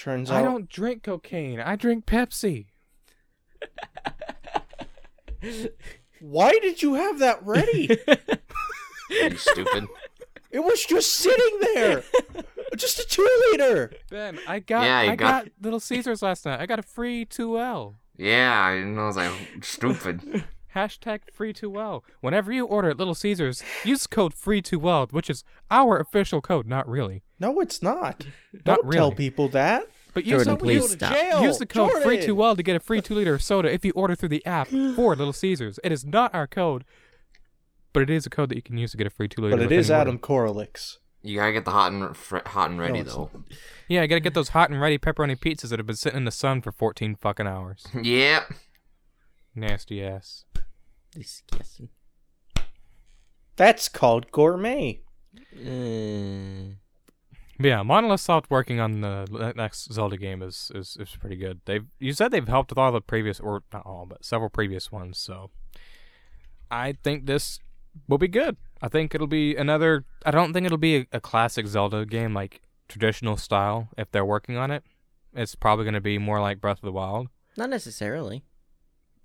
[0.00, 0.36] Turns me.
[0.36, 1.60] I out don't drink cocaine.
[1.60, 2.66] I drink Pepsi.
[6.20, 7.98] Why did you have that ready?
[9.10, 9.88] You stupid.
[10.52, 12.04] It was just sitting there.
[12.76, 13.92] just a two liter.
[14.08, 15.44] Ben, I got Yeah, you I got...
[15.46, 16.60] got- Little Caesars last night.
[16.60, 17.96] I got a free 2L.
[18.16, 19.02] Yeah, I know.
[19.02, 19.32] I was like,
[19.64, 20.44] stupid.
[20.76, 22.02] Hashtag free 2L.
[22.20, 26.68] Whenever you order at Little Caesars, use code free 2L, which is our official code.
[26.68, 28.26] Not really, No, it's not.
[28.52, 29.84] Not Don't tell people that.
[30.14, 31.12] but use Jordan, the, please Go to stop.
[31.14, 31.42] jail.
[31.42, 32.36] use the code free Jordan.
[32.36, 34.68] 2L to get a free two liter of soda if you order through the app
[34.68, 35.80] for Little Caesars.
[35.82, 36.84] It is not our code,
[37.92, 39.56] but it is a code that you can use to get a free two liter.
[39.56, 40.52] But it with is any Adam order.
[40.52, 40.98] Korolix.
[41.22, 43.30] You gotta get the hot and fr- hot and ready it's though.
[43.88, 46.24] Yeah, I gotta get those hot and ready pepperoni pizzas that have been sitting in
[46.24, 47.86] the sun for 14 fucking hours.
[48.02, 48.52] Yep.
[49.54, 50.44] Nasty ass.
[51.14, 51.88] Disgusting.
[53.56, 55.00] That's called gourmet.
[55.54, 56.74] Uh,
[57.60, 61.60] But yeah, Monolith Soft working on the next Zelda game is, is is pretty good.
[61.66, 64.90] They've you said they've helped with all the previous or not all, but several previous
[64.90, 65.18] ones.
[65.18, 65.50] So
[66.70, 67.58] I think this
[68.08, 68.56] will be good.
[68.80, 70.06] I think it'll be another.
[70.24, 73.90] I don't think it'll be a, a classic Zelda game like traditional style.
[73.98, 74.82] If they're working on it,
[75.34, 77.28] it's probably going to be more like Breath of the Wild.
[77.58, 78.42] not necessarily.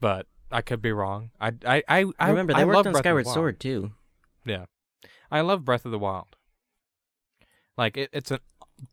[0.02, 1.30] But I could be wrong.
[1.40, 3.94] I I I, I Remember, they I worked on Breath Skyward Sword too.
[4.46, 4.66] Yeah.
[5.32, 6.36] I love Breath of the Wild.
[7.78, 8.40] Like it, it's a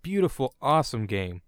[0.02, 1.42] beautiful, awesome game.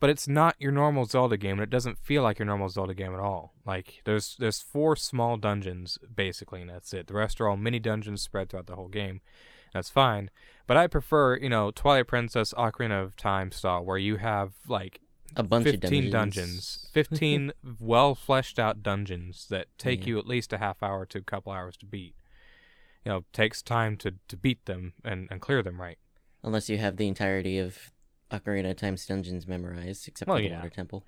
[0.00, 2.92] But it's not your normal Zelda game and it doesn't feel like your normal Zelda
[2.92, 3.54] game at all.
[3.64, 7.06] Like there's there's four small dungeons basically and that's it.
[7.06, 9.22] The rest are all mini dungeons spread throughout the whole game.
[9.72, 10.30] That's fine.
[10.66, 15.00] But I prefer, you know, Twilight Princess Ocarina of Time style where you have like
[15.36, 16.90] A bunch 15 of dungeons.
[16.92, 20.06] 15 well fleshed out dungeons that take Yeah.
[20.08, 22.14] you at least a half hour to a couple hours to beat.
[23.06, 25.98] You know, takes time to, to beat them and, and clear them right.
[26.44, 27.90] Unless you have the entirety of
[28.30, 30.56] Ocarina of Time's dungeons memorized, except Well, for the yeah.
[30.58, 31.04] Water Temple.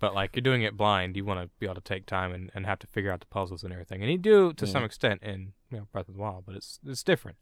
[0.00, 2.50] But like you're doing it blind, you want to be able to take time and,
[2.54, 4.02] and have to figure out the puzzles and everything.
[4.02, 6.80] And you do to some extent in you know Breath of the Wild, but it's
[6.86, 7.36] it's different.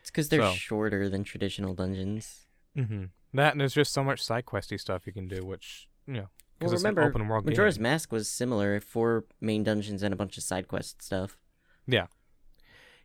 [0.00, 2.46] It's because they're So- shorter than traditional dungeons.
[2.76, 3.04] Mm-hmm.
[3.34, 6.28] That and there's just so much side questy stuff you can do, which you know
[6.58, 7.82] because Well, it's remember, an open world Majora's game.
[7.84, 11.38] Mask was similar, four main dungeons and a bunch of side quest stuff.
[11.86, 12.06] Yeah,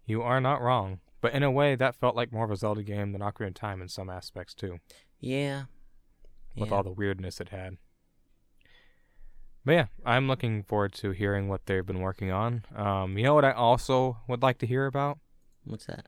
[0.05, 2.83] you are not wrong, but in a way that felt like more of a Zelda
[2.83, 4.77] game than Ocarina of Time in some aspects too.
[5.19, 5.63] Yeah.
[6.55, 6.75] with Yeah.
[6.75, 7.77] all the weirdness it had.
[9.65, 12.65] But yeah, I'm looking forward to hearing what they've been working on.
[12.75, 15.19] Um, you know what I also would like to hear about?
[15.63, 16.05] What's that?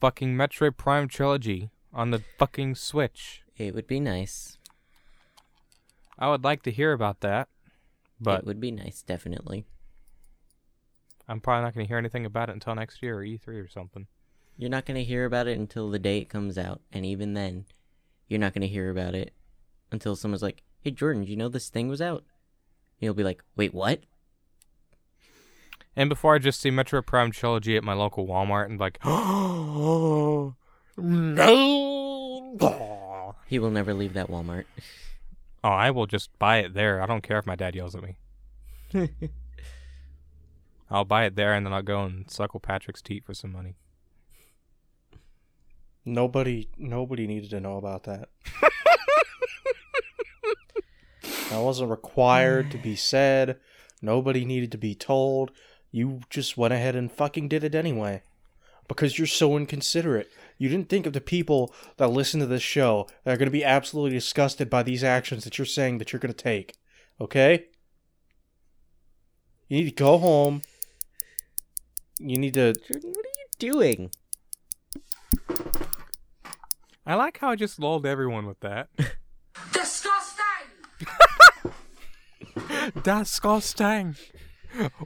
[0.00, 3.42] Fucking Metroid Prime trilogy on the fucking Switch.
[3.58, 4.56] It would be nice.
[6.18, 7.48] I would like to hear about that,
[8.18, 9.66] but it would be nice, definitely.
[11.28, 13.68] I'm probably not going to hear anything about it until next year or E3 or
[13.68, 14.06] something.
[14.60, 17.32] You're not going to hear about it until the day it comes out, and even
[17.32, 17.64] then,
[18.28, 19.32] you're not going to hear about it
[19.90, 22.24] until someone's like, "Hey Jordan, do you know this thing was out?"
[22.98, 24.00] You'll be like, "Wait, what?"
[25.96, 30.54] And before I just see Metroid Prime trilogy at my local Walmart and like, oh
[30.98, 32.56] no.
[33.46, 34.64] He will never leave that Walmart.
[35.62, 37.02] Oh, I will just buy it there.
[37.02, 38.16] I don't care if my dad yells at me.
[40.90, 43.74] I'll buy it there and then I'll go and suckle Patrick's teeth for some money.
[46.04, 48.28] Nobody, nobody needed to know about that.
[51.50, 53.58] that wasn't required to be said.
[54.02, 55.50] Nobody needed to be told.
[55.92, 58.22] You just went ahead and fucking did it anyway.
[58.88, 60.30] Because you're so inconsiderate.
[60.58, 63.52] You didn't think of the people that listen to this show that are going to
[63.52, 66.74] be absolutely disgusted by these actions that you're saying that you're going to take.
[67.20, 67.66] Okay?
[69.68, 70.62] You need to go home.
[72.18, 72.74] You need to.
[72.74, 74.10] Jordan, what are you doing?
[77.10, 78.88] I like how I just lulled everyone with that.
[79.72, 80.44] Disgusting!
[83.02, 84.14] Disgusting.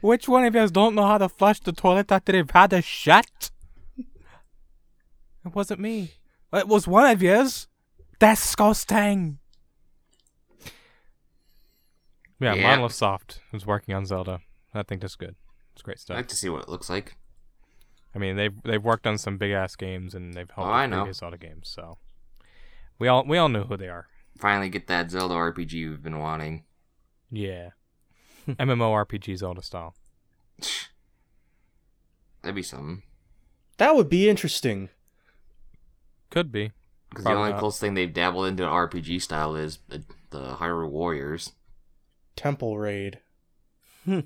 [0.01, 2.83] Which one of you don't know how to flush the toilet after they've had a
[2.83, 3.49] shit?
[3.97, 6.11] It wasn't me.
[6.53, 7.67] It was one of yous.
[8.19, 9.39] Disgusting.
[12.39, 12.69] Yeah, Yeah.
[12.69, 14.41] Monolith Soft is working on Zelda.
[14.75, 15.33] I think that's good.
[15.73, 16.13] It's great stuff.
[16.13, 16.23] I stuff.
[16.25, 17.17] like to see what it looks like.
[18.15, 20.79] I mean, they've they've worked on some big ass games and they've helped Oh, with
[20.79, 20.97] I know.
[21.01, 21.67] previous Zelda games.
[21.69, 21.97] So
[22.97, 24.07] we all we all know who they are.
[24.37, 26.63] Finally get that Zelda RPG we've been wanting.
[27.31, 27.69] Yeah,
[28.47, 29.95] MMORPG Zelda style.
[32.41, 33.03] That'd be something.
[33.77, 34.89] That would be interesting.
[36.29, 36.71] Could be.
[37.09, 37.59] Because the only not.
[37.59, 41.53] close thing they've dabbled into an RPG style is the, the Hyrule Warriors.
[42.35, 43.19] Temple Raid.
[44.05, 44.21] Hmm.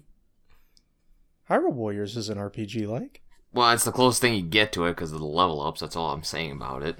[1.49, 3.21] Hyrule Warriors is an RPG like.
[3.51, 5.79] Well, it's the closest thing you get to it because of the level ups.
[5.81, 6.97] That's all I'm saying about it.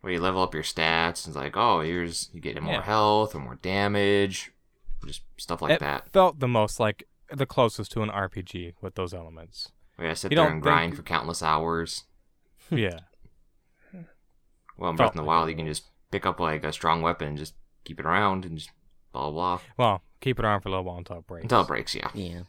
[0.00, 2.82] Where you level up your stats, and it's like, oh, here's you get more Yeah.
[2.82, 4.50] health or more damage,
[5.06, 6.10] just stuff like it that.
[6.12, 9.70] felt the most like the closest to an RPG with those elements.
[9.96, 12.04] Where I sit you there don't and grind think- for countless hours.
[12.70, 13.00] yeah.
[14.78, 17.02] Well, in Breath Felt in the Wild, you can just pick up like a strong
[17.02, 18.70] weapon and just keep it around and just
[19.12, 21.42] blah blah blah Well, keep it around for a little while until it breaks.
[21.44, 21.94] until it breaks.
[21.94, 22.08] Yeah.
[22.14, 22.40] Yeah.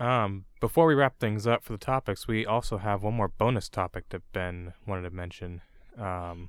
[0.00, 3.68] Um, before we wrap things up for the topics, we also have one more bonus
[3.68, 5.60] topic that Ben wanted to mention.
[5.98, 6.48] Um,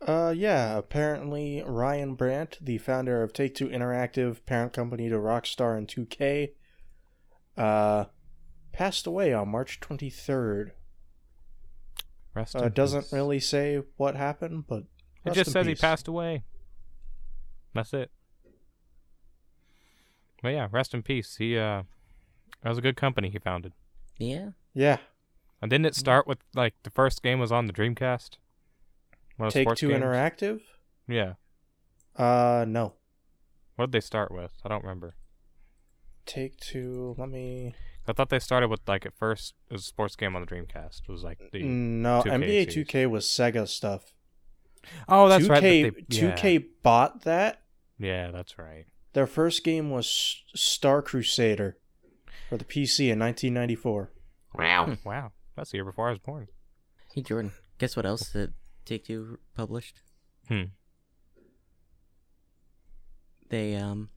[0.00, 0.78] Uh, yeah.
[0.78, 6.54] Apparently, Ryan Brant, the founder of Take Two Interactive, parent company to Rockstar and 2K,
[7.58, 8.06] uh,
[8.72, 10.70] passed away on March 23rd.
[12.32, 12.56] rest.
[12.56, 13.12] Uh, doesn't peace.
[13.12, 14.84] really say what happened, but
[15.26, 16.44] It just says he passed away.
[17.74, 18.10] That's it.
[20.42, 21.36] But yeah, rest in peace.
[21.36, 21.82] He uh,
[22.62, 23.72] that was a good company he founded.
[24.18, 24.50] Yeah.
[24.74, 24.98] Yeah.
[25.60, 28.30] And didn't it start with like the first game was on the Dreamcast?
[29.36, 30.02] One of Take Two games?
[30.02, 30.60] Interactive.
[31.08, 31.34] Yeah.
[32.16, 32.94] Uh, no.
[33.76, 34.52] What did they start with?
[34.64, 35.14] I don't remember.
[36.26, 37.14] Take Two.
[37.18, 37.74] Let me.
[38.06, 40.46] I thought they started with like at first it was a sports game on the
[40.46, 41.02] Dreamcast.
[41.08, 44.12] It was like the No, 2K NBA 2K was Sega stuff.
[45.08, 46.08] oh that's 2K, right.
[46.08, 47.62] 2K bought that.
[47.98, 48.26] Yeah.
[48.26, 48.86] yeah, that's right.
[49.12, 51.76] Their first game was Star Crusader
[52.48, 54.10] for the PC in 1994.
[54.54, 54.96] Wow.
[55.04, 56.48] Wow, that's the year before I was born.
[57.14, 58.52] Hey Jordan, guess what else that
[58.84, 60.00] Take Two published?
[60.48, 60.62] Hmm.
[63.48, 64.08] They um,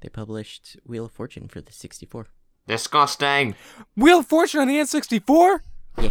[0.00, 2.26] they published Wheel of Fortune for the 64.
[2.66, 3.54] Disgusting.
[3.96, 5.60] Wheel of Fortune on the N64.
[5.98, 6.10] Yeah.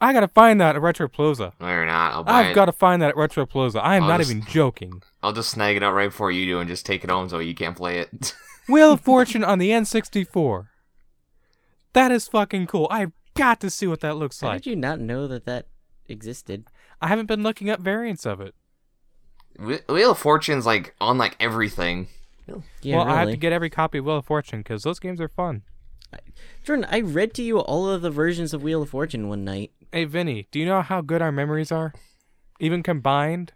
[0.00, 1.52] I gotta find that at Retropalooza.
[1.60, 2.12] No, you're not.
[2.12, 2.54] I'll buy I've it.
[2.54, 3.80] got to find that at Retropalooza.
[3.82, 5.02] I am I'll not just- even joking.
[5.22, 7.38] I'll just snag it out right before you do and just take it home so
[7.38, 8.34] you can't play it.
[8.68, 10.68] Wheel of Fortune on the N64.
[11.92, 12.88] That is fucking cool.
[12.90, 14.48] I've got to see what that looks like.
[14.48, 14.62] How like.
[14.62, 15.66] did you not know that that
[16.08, 16.66] existed?
[17.00, 18.54] I haven't been looking up variants of it.
[19.58, 22.08] Whe- Wheel of Fortune's like on like everything.
[22.82, 23.16] Yeah, well, really.
[23.16, 25.62] I have to get every copy of Wheel of Fortune because those games are fun.
[26.62, 29.72] Jordan, I read to you all of the versions of Wheel of Fortune one night.
[29.92, 31.92] Hey, Vinny, do you know how good our memories are?
[32.60, 33.52] Even combined?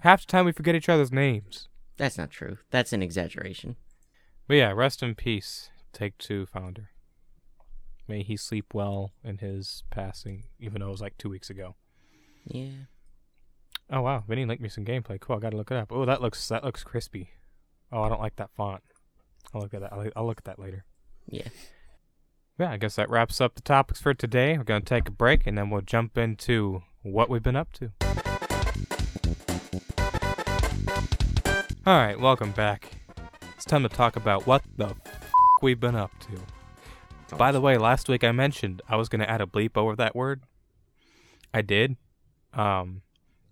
[0.00, 1.68] Half the time we forget each other's names.
[1.96, 2.58] That's not true.
[2.70, 3.76] That's an exaggeration.
[4.48, 6.90] But yeah, rest in peace, Take Two founder.
[8.08, 11.76] May he sleep well in his passing, even though it was like two weeks ago.
[12.44, 12.86] Yeah.
[13.90, 15.20] Oh wow, Vinny linked me some gameplay.
[15.20, 15.92] Cool, I gotta look it up.
[15.92, 17.30] Oh, that looks that looks crispy.
[17.92, 18.82] Oh, I don't like that font.
[19.54, 19.92] I'll look at that.
[19.92, 20.84] I'll, I'll look at that later.
[21.26, 21.48] Yeah.
[22.58, 24.56] Yeah, I guess that wraps up the topics for today.
[24.56, 27.92] We're gonna take a break and then we'll jump into what we've been up to.
[31.84, 32.92] All right, welcome back.
[33.56, 37.36] It's time to talk about what the f- we've been up to.
[37.36, 40.14] By the way, last week I mentioned I was gonna add a bleep over that
[40.14, 40.42] word.
[41.52, 41.96] I did,
[42.52, 43.02] um,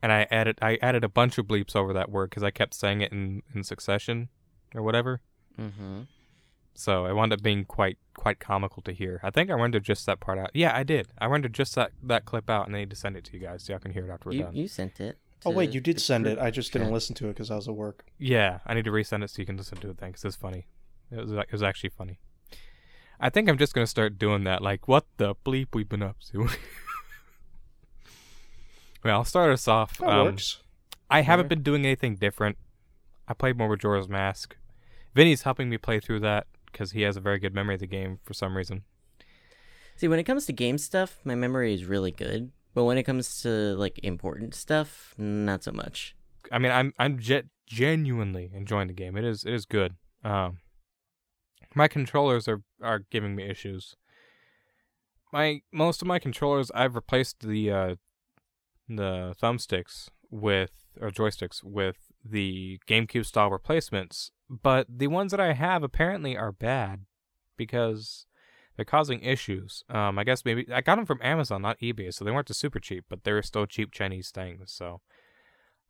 [0.03, 2.75] and I added I added a bunch of bleeps over that word because I kept
[2.75, 4.29] saying it in in succession
[4.75, 5.21] or whatever.
[5.59, 6.03] Mm-hmm.
[6.75, 9.19] So it wound up being quite quite comical to hear.
[9.25, 10.51] I think I rendered just that part out.
[10.55, 11.09] Yeah, I did.
[11.19, 13.41] I rendered just that that clip out, and I need to send it to you
[13.41, 14.55] guys so y'all can hear it after we're You done.
[14.57, 15.19] you sent it.
[15.47, 16.39] Oh wait, you did send it.
[16.39, 18.05] I just didn't listen to it because I was at work.
[18.19, 20.37] Yeah, I need to resend it so you can listen to it then, because it's
[20.37, 20.67] funny.
[21.11, 22.19] It was it was actually funny.
[23.19, 24.63] I think I'm just gonna start doing that.
[24.63, 26.49] Like, what the bleep we've been up to?
[29.05, 29.99] well, I'll start us off.
[29.99, 30.63] That Um, works.
[31.09, 31.49] I haven't Sure.
[31.49, 32.59] been doing anything different.
[33.27, 34.57] I played more with Majora's Mask.
[35.15, 37.87] Vinny's helping me play through that because he has a very good memory of the
[37.87, 38.85] game for some reason.
[39.97, 42.53] See, when it comes to game stuff, my memory is really good.
[42.75, 46.15] But when it comes to like important stuff, not so much.
[46.53, 49.17] I mean, I'm I'm ge- genuinely enjoying the game.
[49.17, 49.97] It is it is good.
[50.23, 50.59] Um,
[51.75, 53.97] my controllers are are giving me issues.
[55.33, 57.95] My most of my controllers, I've replaced the uh,
[58.89, 65.53] the thumbsticks with or joysticks with the GameCube style replacements, but the ones that I
[65.55, 67.07] have apparently are bad
[67.57, 68.27] because
[68.77, 69.85] they're causing issues.
[69.91, 72.55] Um, I guess maybe I got them from Amazon, not eBay, so they weren't the
[72.55, 74.73] super cheap, but they were still cheap Chinese things.
[74.73, 75.01] So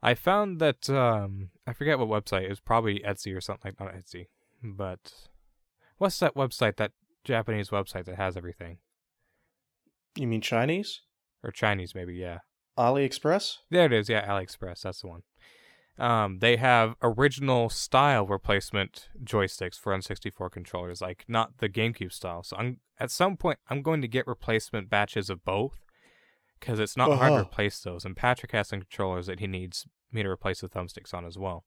[0.02, 2.44] I found that um, I forget what website.
[2.44, 4.26] It was probably Etsy or something like not Etsy,
[4.62, 5.12] but
[5.98, 6.76] what's that website?
[6.76, 6.92] That
[7.24, 8.78] Japanese website that has everything
[10.16, 11.02] You mean Chinese?
[11.42, 12.14] or Chinese maybe?
[12.14, 12.38] Yeah,
[12.78, 13.58] AliExpress?
[13.70, 14.08] there it is.
[14.08, 14.82] Yeah, AliExpress.
[14.82, 15.22] That's the one.
[15.98, 22.42] Um, they have original style replacement joysticks for N64 controllers, like not the GameCube style.
[22.42, 25.74] So I'm at some point I'm going to get replacement batches of both
[26.58, 27.42] because it's not hard to Uh-huh.
[27.42, 28.04] replace those.
[28.06, 31.36] And Patrick has some controllers that he needs me to replace the thumbsticks on as
[31.38, 31.64] well.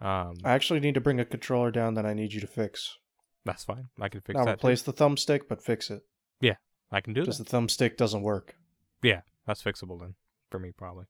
[0.00, 2.98] Um, I actually need to bring a controller down that I need you to fix.
[3.44, 3.88] that's fine.
[4.00, 4.38] I can fix that.
[4.38, 4.58] Not that.
[4.58, 6.02] replace the thumbstick, but fix it.
[6.40, 6.56] Yeah,
[6.92, 7.24] I can do it.
[7.24, 8.54] Because the thumbstick doesn't work.
[9.02, 10.14] Yeah, that's fixable then
[10.50, 11.06] for me probably.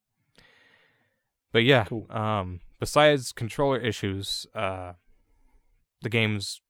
[1.54, 2.06] But yeah, Cool.
[2.10, 4.92] um besides controller issues, uh
[6.02, 6.60] the game's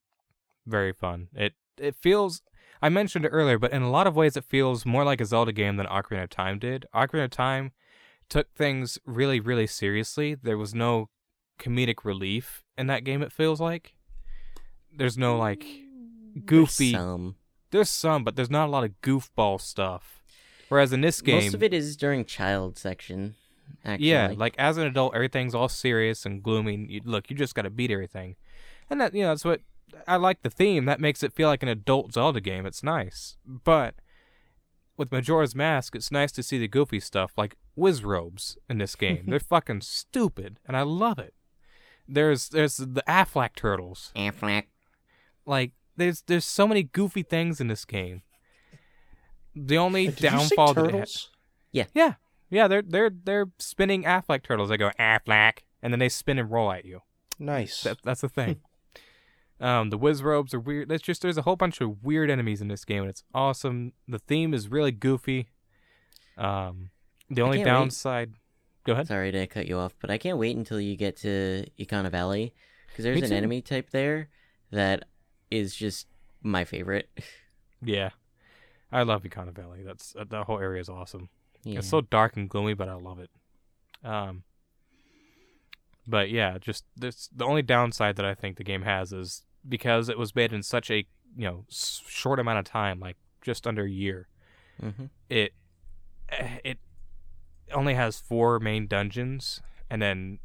[0.67, 1.29] very fun.
[1.35, 2.43] It it feels
[2.83, 5.25] I mentioned it earlier, but in a lot of ways, it feels more like a
[5.25, 6.85] Zelda game than Ocarina of Time did.
[6.95, 7.73] Ocarina of Time
[8.29, 10.35] took things really, really seriously.
[10.35, 11.09] There was no
[11.59, 13.23] comedic relief in that game.
[13.23, 13.95] It feels like
[14.95, 15.65] there's no like
[16.45, 16.93] goofy.
[16.93, 17.37] There's some.
[17.71, 20.23] There's some, but there's not a lot of goofball stuff.
[20.69, 23.35] Whereas in this game, Most of it is during child section.
[23.85, 24.09] Actually.
[24.09, 26.87] yeah, like as an adult, everything's all serious and gloomy.
[26.89, 28.37] You, look, you just got to beat everything,
[28.89, 29.61] and that you know that's what
[30.09, 30.43] I like.
[30.43, 32.65] The theme that makes it feel like an adult Zelda game.
[32.67, 33.95] It's nice, but
[34.97, 39.25] with Majora's Mask, it's nice to see the goofy stuff like Wizzrobes in this game.
[39.29, 41.35] They're fucking stupid, and I love it.
[42.09, 44.13] There's there's the Affleck turtles.
[44.17, 44.65] Affleck.
[45.47, 48.23] Like there's there's so many goofy things in this game.
[49.55, 51.31] The only Did you say downfall that it ha- turtles?
[51.73, 52.15] yeah,
[52.55, 54.69] yeah, they're they're they're spinning Affleck turtles.
[54.69, 57.01] They go Affleck, and then they spin and roll at you.
[57.39, 57.83] Nice.
[57.83, 58.61] That, that's the thing.
[59.61, 60.89] um, the Wizzrobes are weird.
[60.89, 63.93] There's just there's a whole bunch of weird enemies in this game, and it's awesome.
[64.07, 65.49] The theme is really goofy.
[66.39, 66.91] Um,
[67.31, 67.73] the only can't wait.
[67.73, 68.35] downside.
[68.85, 69.09] Go ahead.
[69.09, 72.53] Sorry to cut you off, but I can't wait until you get to Ikana Valley
[72.89, 73.37] because there's Me an too.
[73.37, 74.29] enemy type there
[74.71, 75.05] that
[75.51, 76.07] is just
[76.43, 77.09] my favorite.
[77.87, 78.11] Yeah,
[78.91, 79.83] I love Ikana Valley.
[79.83, 81.29] That's uh, that whole area is awesome.
[81.65, 81.79] Yeah.
[81.79, 83.31] It's so dark and gloomy, but I love it.
[84.05, 84.45] Um,
[86.07, 90.09] but yeah, just this the only downside that I think the game has is because
[90.09, 91.07] it was made in such a
[91.37, 94.29] you know short amount of time, like just under a year.
[94.81, 95.55] hmm It
[96.29, 96.79] eh, it
[97.73, 100.39] only has four main dungeons, and then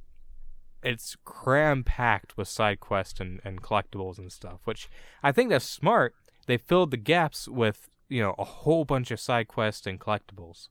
[0.81, 4.61] it's cram packed with side quests and, and collectibles and stuff.
[4.63, 4.89] Which
[5.21, 6.15] I think that's smart.
[6.47, 10.69] They filled the gaps with you know a whole bunch of side quests and collectibles.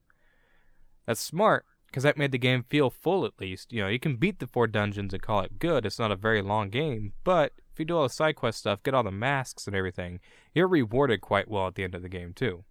[1.09, 3.73] That's smart because that made the game feel full at least.
[3.73, 5.87] You know, you can beat the four dungeons and call it good.
[5.87, 8.83] It's not a very long game, but if you do all the side quest stuff,
[8.83, 10.21] get all the masks and everything,
[10.55, 12.65] you're rewarded quite well at the end of the game too.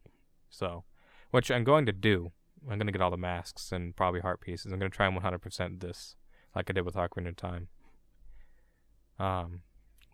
[0.51, 0.83] So,
[1.31, 2.31] which I'm going to do.
[2.69, 4.71] I'm going to get all the masks and probably heart pieces.
[4.71, 6.15] I'm going to try and 100% this,
[6.55, 7.69] like I did with Ocarina of Time.
[9.17, 9.61] Um,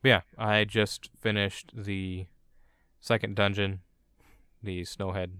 [0.02, 2.28] yeah, I just finished the
[3.02, 3.82] second dungeon,
[4.62, 5.32] the Snowhead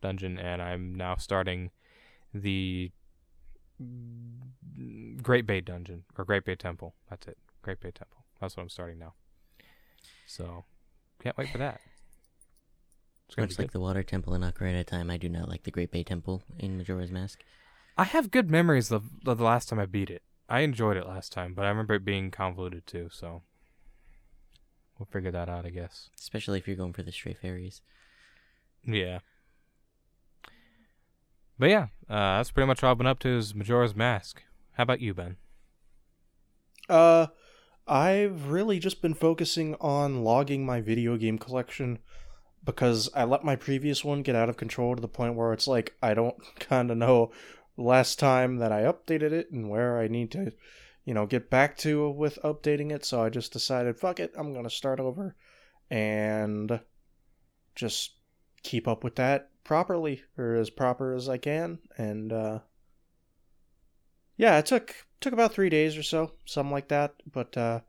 [0.00, 1.70] dungeon, and I'm now starting
[2.32, 2.90] the
[5.22, 6.94] Great Bay dungeon or Great Bay Temple.
[7.10, 7.38] That's it.
[7.62, 8.24] Great Bay Temple.
[8.40, 9.14] That's what I'm starting now.
[10.26, 10.64] So,
[11.22, 11.80] can't wait for that.
[13.38, 13.72] Much like good.
[13.72, 16.42] the Water Temple in Ocarina of Time, I do not like the Great Bay Temple
[16.58, 17.42] in Majora's Mask.
[17.96, 20.22] I have good memories of, of the last time I beat it.
[20.48, 23.08] I enjoyed it last time, but I remember it being convoluted too.
[23.10, 23.42] So
[24.98, 26.10] we'll figure that out, I guess.
[26.18, 27.80] Especially if you're going for the stray fairies.
[28.84, 29.20] Yeah.
[31.58, 34.42] But yeah, uh, that's pretty much all I've been up to is Majora's Mask.
[34.72, 35.36] How about you, Ben?
[36.88, 37.28] Uh,
[37.86, 41.98] I've really just been focusing on logging my video game collection
[42.64, 45.66] because I let my previous one get out of control to the point where it's
[45.66, 47.32] like I don't kind of know
[47.76, 50.52] last time that I updated it and where I need to,
[51.04, 53.04] you know, get back to with updating it.
[53.04, 55.34] So I just decided, fuck it, I'm gonna start over
[55.90, 56.80] and
[57.74, 58.12] just
[58.62, 61.78] keep up with that properly or as proper as I can.
[61.96, 62.58] And uh,
[64.36, 67.14] yeah, it took took about three days or so, something like that.
[67.30, 67.80] But uh,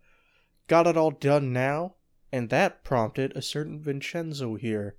[0.68, 1.96] got it all done now,
[2.32, 4.96] and that prompted a certain Vincenzo here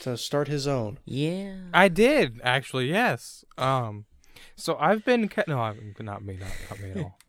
[0.00, 0.98] to start his own.
[1.04, 1.56] Yeah.
[1.72, 3.44] I did actually, yes.
[3.56, 4.04] Um,
[4.56, 7.18] so I've been ca- no, I'm not me, not, not me at all.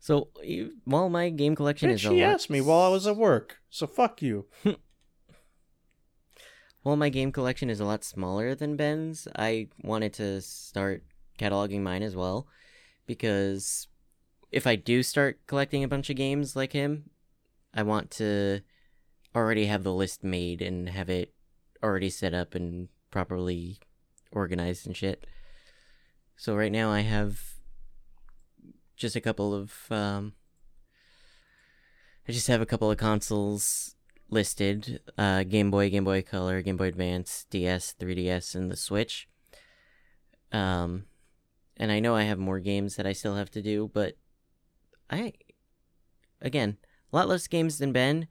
[0.00, 3.06] So you- while my game collection Bitch, is a she asked me while I was
[3.06, 4.44] at work, so fuck you.
[6.84, 11.02] While my game collection is a lot smaller than Ben's, I wanted to start
[11.38, 12.46] cataloging mine as well
[13.06, 13.88] because
[14.52, 17.08] if I do start collecting a bunch of games like him,
[17.72, 18.60] I want to
[19.34, 21.32] already have the list made and have it
[21.82, 23.78] already set up and properly
[24.30, 25.26] organized and shit.
[26.36, 27.40] So right now I have
[28.94, 30.34] just a couple of um
[32.28, 33.93] I just have a couple of consoles
[34.30, 39.28] listed uh, Game Boy, Game Boy Color, Game Boy Advance, DS, 3DS, and the Switch.
[40.52, 41.06] Um,
[41.76, 44.16] and I know I have more games that I still have to do, but
[45.10, 45.32] I,
[46.40, 46.76] again,
[47.12, 48.28] a lot less games than Ben,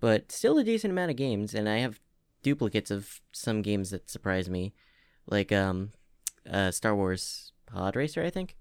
[0.00, 2.00] but still a decent amount of games, and I have
[2.42, 4.74] duplicates of some games that surprise me,
[5.26, 5.90] like um,
[6.50, 8.56] uh, Star Wars Pod Racer, I think,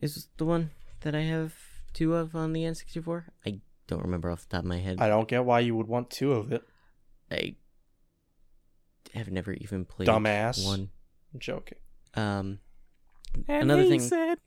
[0.00, 0.70] is the one
[1.00, 1.54] that I have
[1.92, 3.24] two of on the N64.
[3.46, 4.98] I don't remember off the top of my head.
[5.00, 6.62] I don't get why you would want two of it.
[7.30, 7.56] I
[9.14, 10.64] have never even played Dumbass.
[10.64, 10.90] one.
[11.32, 11.78] I'm joking.
[12.14, 12.58] Um,
[13.48, 14.38] And Another thing- said,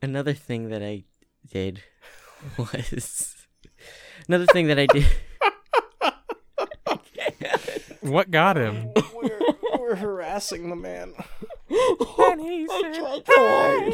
[0.00, 1.04] another thing that I
[1.50, 1.82] did
[2.56, 3.34] was
[4.28, 5.06] another thing that I did.
[8.00, 8.90] What got him?
[9.14, 9.38] we're,
[9.78, 11.14] we're harassing the man.
[11.70, 13.90] and he said, "Hey, yeah, yeah,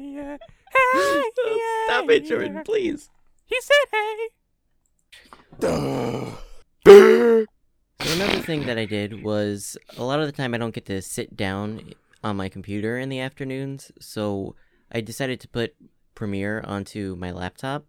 [0.00, 0.36] yeah, yeah.
[0.72, 3.10] Hey, yeah, Stop it, yeah." Jordan, please.
[3.46, 4.28] He said, "Hey."
[5.60, 6.38] So
[6.86, 11.02] another thing that I did was a lot of the time I don't get to
[11.02, 11.92] sit down
[12.22, 14.54] on my computer in the afternoons, so
[14.90, 15.74] I decided to put
[16.14, 17.86] Premiere onto my laptop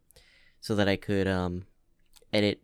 [0.60, 1.66] so that I could um
[2.32, 2.62] edit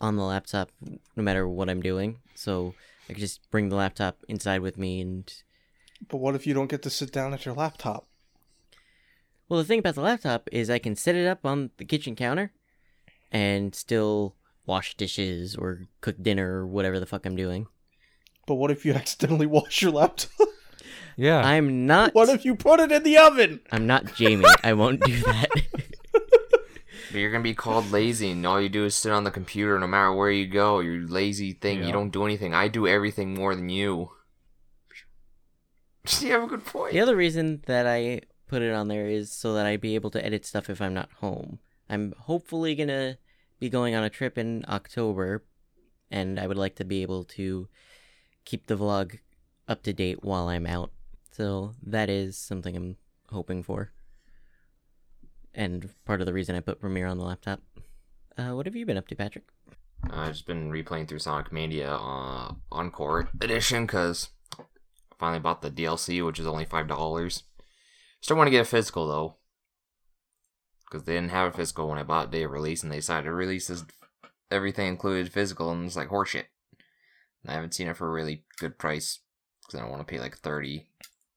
[0.00, 0.70] on the laptop
[1.16, 2.18] no matter what I'm doing.
[2.34, 2.74] So
[3.08, 5.30] I could just bring the laptop inside with me and
[6.08, 8.06] But what if you don't get to sit down at your laptop?
[9.50, 12.16] Well the thing about the laptop is I can set it up on the kitchen
[12.16, 12.52] counter
[13.30, 17.66] and still wash dishes or cook dinner or whatever the fuck I'm doing.
[18.46, 20.48] But what if you accidentally wash your laptop?
[21.16, 21.40] Yeah.
[21.40, 23.60] I'm not what if you put it in the oven?
[23.70, 24.46] I'm not Jamie.
[24.64, 25.48] I won't do that.
[26.12, 29.76] But you're gonna be called lazy, and all you do is sit on the computer
[29.80, 30.78] no matter where you go.
[30.78, 31.80] You're lazy thing.
[31.80, 31.86] Yeah.
[31.86, 32.54] You don't do anything.
[32.54, 34.12] I do everything more than you.
[36.20, 36.92] you have a good point.
[36.92, 38.20] the other reason that I
[38.50, 40.92] put it on there is so that I'd be able to edit stuff if I'm
[40.92, 41.60] not home.
[41.88, 43.16] I'm hopefully gonna
[43.60, 45.44] be going on a trip in October,
[46.10, 47.68] and I would like to be able to
[48.44, 49.20] keep the vlog
[49.68, 50.90] up to date while I'm out.
[51.30, 52.96] So that is something I'm
[53.30, 53.92] hoping for.
[55.54, 57.60] And part of the reason I put Premiere on the laptop.
[58.36, 59.44] Uh, what have you been up to, Patrick?
[60.10, 64.64] I've just been replaying through Sonic Mania uh, Encore Edition because I
[65.20, 67.44] finally bought the DLC, which is only five dollars.
[68.20, 69.36] Still want to get a physical though,
[70.84, 73.24] because they didn't have a physical when I bought day of release, and they decided
[73.24, 73.84] to release this
[74.50, 76.44] everything included physical, and it's like horseshit.
[77.42, 79.20] And I haven't seen it for a really good price
[79.64, 80.88] because I don't want to pay like thirty.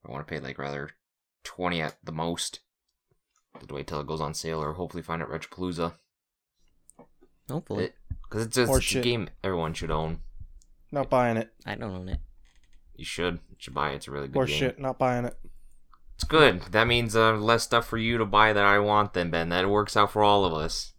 [0.06, 0.90] I want to pay like rather
[1.44, 2.60] twenty at the most.
[3.60, 5.94] Just wait till it goes on sale, or hopefully find it at Retropalooza.
[7.50, 7.86] Hopefully.
[7.86, 10.20] It- Because it's, just, it's a game everyone should own.
[10.92, 11.54] Not buying it.
[11.66, 12.20] I don't own it.
[12.96, 13.36] You should.
[13.50, 13.96] You should buy it.
[13.98, 14.58] It's a really good Or game.
[14.58, 15.38] shit, not buying it.
[16.24, 16.62] It's good.
[16.72, 19.50] That means uh, less stuff for you to buy that I want then, Ben.
[19.50, 20.94] That works out for all of us.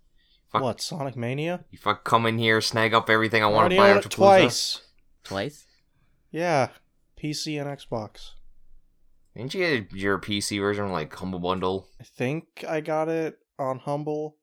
[0.52, 0.60] Fuck.
[0.60, 1.64] What, Sonic Mania?
[1.72, 4.08] If I come in here, snag up everything I want Already to buy own after
[4.08, 4.82] it twice.
[5.24, 5.64] Twice?
[6.30, 6.68] Yeah.
[7.18, 8.32] PC and Xbox.
[9.34, 11.88] Didn't you get your PC version like Humble Bundle?
[11.98, 14.36] I think I got it on Humble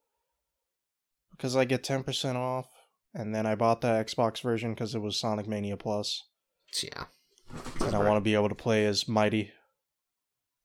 [1.29, 2.65] because I get 10% off.
[3.13, 6.23] And then I bought the Xbox version because it was Sonic Mania Plus.
[6.81, 7.03] Yeah.
[7.81, 9.51] And I want to be able to play as Mighty.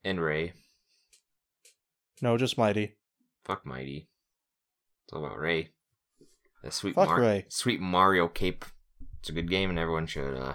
[0.07, 0.53] And Ray.
[2.23, 2.95] No, just Mighty.
[3.45, 4.09] Fuck Mighty.
[5.05, 5.71] It's all about Ray.
[6.63, 7.47] That sweet Fuck Mar- Ray.
[7.49, 8.65] Sweet Mario cape.
[9.19, 10.55] It's a good game and everyone should uh,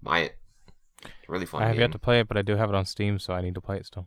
[0.00, 0.36] buy it.
[1.04, 1.80] It's a really fun I have game.
[1.80, 3.60] yet to play it, but I do have it on Steam, so I need to
[3.60, 4.06] play it still.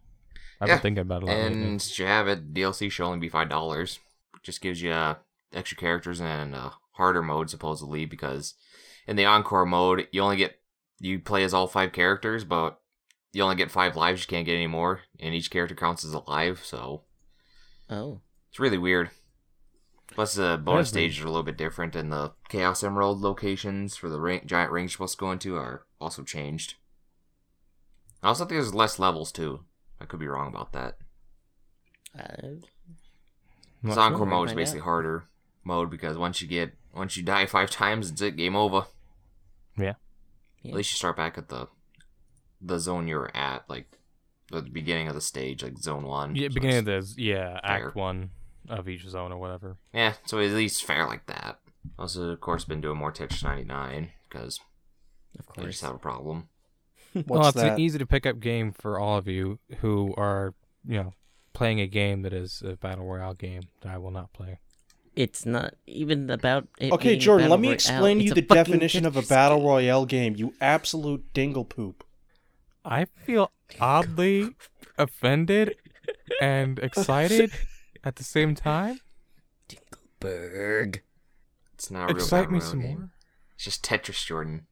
[0.61, 1.63] I've Yeah, been thinking about it a lot lately.
[1.63, 3.99] And since you have it, DLC should only be five dollars.
[4.43, 5.15] Just gives you uh,
[5.53, 8.53] extra characters and uh, harder mode supposedly because
[9.07, 10.61] in the encore mode you only get
[11.01, 12.79] you play as all five characters, but
[13.35, 14.21] you only get five lives.
[14.21, 16.61] You can't get any more, and each character counts as alive.
[16.63, 17.03] So
[17.89, 18.21] Oh.
[18.49, 19.11] it's really weird.
[20.13, 21.11] Plus, the bonus is weird.
[21.11, 24.71] stages are a little bit different, and the Chaos Emerald locations for the ring, giant
[24.71, 26.75] rings you're supposed to go into are also changed.
[28.23, 29.65] I also think there's less levels too.
[29.99, 30.97] I could be wrong about that.
[32.17, 32.47] Uh,
[33.83, 33.99] I'm sure.
[33.99, 34.85] encore mode is basically out.
[34.85, 35.25] harder
[35.63, 38.37] mode because once you get once you die five times, it's it.
[38.37, 38.85] Game over.
[39.77, 39.93] Yeah.
[40.61, 40.71] Yeah.
[40.71, 41.67] At least you start back at the
[42.61, 43.87] the zone you're at, like
[44.51, 46.35] the beginning of the stage, like zone one.
[46.35, 47.87] Yeah, So beginning of it's- the yeah fair.
[47.87, 48.31] Act One
[48.69, 49.77] of each zone or whatever.
[49.93, 51.59] Yeah, so at least fair like that.
[51.99, 54.59] Also, of course, been doing more Tetris 99 because
[55.37, 56.49] of course I just have a problem.
[57.13, 57.73] What's well, it's that?
[57.73, 60.53] an easy to pick up game for all of you who are
[60.87, 61.13] you know
[61.53, 64.59] playing a game that is a battle royale game that I will not play.
[65.15, 67.73] It's not even about it Okay, being a Jordan, battle let me royale.
[67.75, 72.03] explain to you the fucking definition of a battle royale game, you absolute dingle poop.
[72.85, 74.49] I feel oddly
[74.97, 75.75] offended
[76.41, 77.51] and excited
[78.03, 78.99] at the same time.
[80.19, 81.01] Berg.
[81.73, 82.97] It's not real Excite me some game.
[82.99, 83.09] more.
[83.55, 84.67] It's just Tetris, Jordan.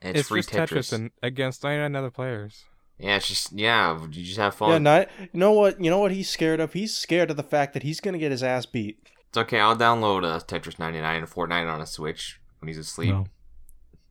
[0.00, 0.92] And it's, It's, free just Tetris, Tetris.
[0.92, 2.64] and against 99 other players.
[2.98, 3.96] Yeah, it's just yeah.
[4.02, 4.70] You just have fun.
[4.70, 5.80] Yeah, not, you know what?
[5.82, 6.72] You know what he's scared of?
[6.72, 8.98] He's scared of the fact that he's gonna get his ass beat.
[9.28, 9.60] It's okay.
[9.60, 13.26] I'll download uh, Tetris 99 and Fortnite on a Switch when he's asleep, No,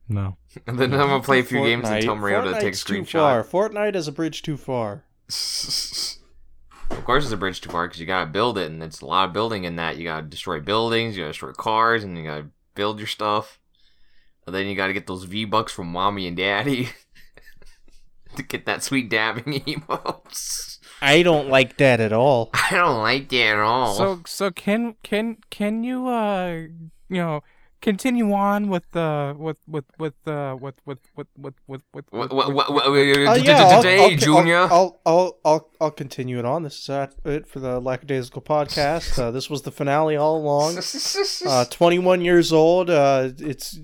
[0.07, 0.37] no.
[0.65, 2.83] and then I'm gonna play a few games and tell Mario to take a Fortnite's
[2.83, 3.43] too far.
[3.43, 3.49] screenshot.
[3.71, 5.03] Fortnite is a bridge too far.
[6.89, 9.05] of course, it's a bridge too far because you gotta build it, and it's a
[9.05, 9.97] lot of building in that.
[9.97, 13.59] You gotta destroy buildings, you gotta destroy cars, and you gotta build your stuff.
[14.45, 16.89] And then you gotta get those V bucks from mommy and daddy
[18.37, 20.79] to get that sweet dabbing emotes.
[21.01, 22.49] I don't like that at all.
[22.53, 23.93] I don't like that at all.
[23.93, 26.63] So so can can can you uh
[27.09, 27.43] you know
[27.82, 32.32] continue on with the with with with uh with with with with with with with-
[32.32, 32.86] what, what, what,
[33.43, 34.57] yeah, I'll- today, Junior?
[34.57, 36.63] I'll, I'll, I'll, I'll, I'll continue it on.
[36.63, 39.17] This is uh, it for the Lackadaisical podcast.
[39.19, 40.80] Uh, this was the finale all along.
[41.45, 42.89] Uh, 21 years old.
[42.89, 43.78] Uh, it's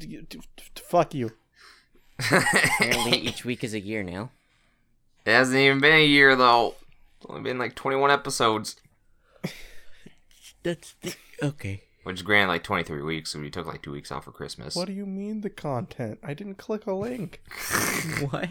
[0.76, 1.32] fuck you.
[2.20, 4.32] Apparently, each week is a year now.
[5.26, 6.76] It hasn't even been a year though.
[7.18, 8.76] It's only been like 21 episodes,
[10.64, 11.14] That's the...
[11.41, 11.82] okay.
[12.04, 13.32] Which is grand like 23 weeks.
[13.32, 14.76] So we took like two weeks off for Christmas.
[14.76, 16.20] What do you mean the content?
[16.24, 17.41] I didn't click a link.
[18.30, 18.49] What?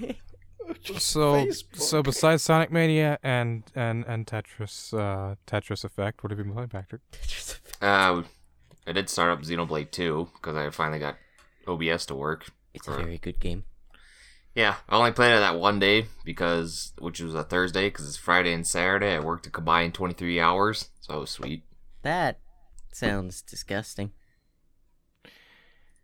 [0.99, 1.77] so Facebook.
[1.77, 6.55] so besides Sonic Mania and and and Tetris uh Tetris Effect, what have you been
[6.55, 7.03] playing, Patrick?
[7.11, 7.83] Tetris Effect.
[7.83, 8.23] Uh,
[8.87, 11.17] I did start up Xenoblade 2 because I finally got
[11.69, 12.47] OBS to work.
[12.75, 13.65] It's a very good game.
[14.55, 18.17] Yeah, I only played it that one day because, which was a Thursday, because it's
[18.17, 19.15] Friday and Saturday.
[19.15, 21.65] I worked a combined 23 hours, so it was sweet.
[22.03, 22.39] That
[22.95, 24.13] sounds disgusting.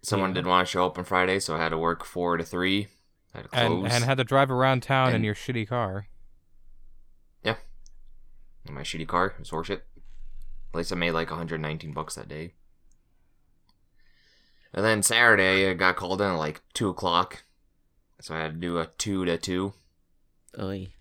[0.03, 0.35] Someone Yeah.
[0.35, 2.89] didn't want to show up on Friday, so I had to work four to three.
[3.35, 3.63] Had to close.
[3.85, 6.07] And and had to drive around town in your shitty car.
[7.43, 7.57] Yeah.
[8.67, 9.27] In my shitty car.
[9.29, 9.83] It was horseshit.
[10.73, 12.55] At least I made like 119 bucks that day.
[14.73, 17.45] And then Saturday, I got called in at like 2 o'clock.
[18.21, 19.73] So I had to do a 2 to 2.
[20.61, 20.93] Oy.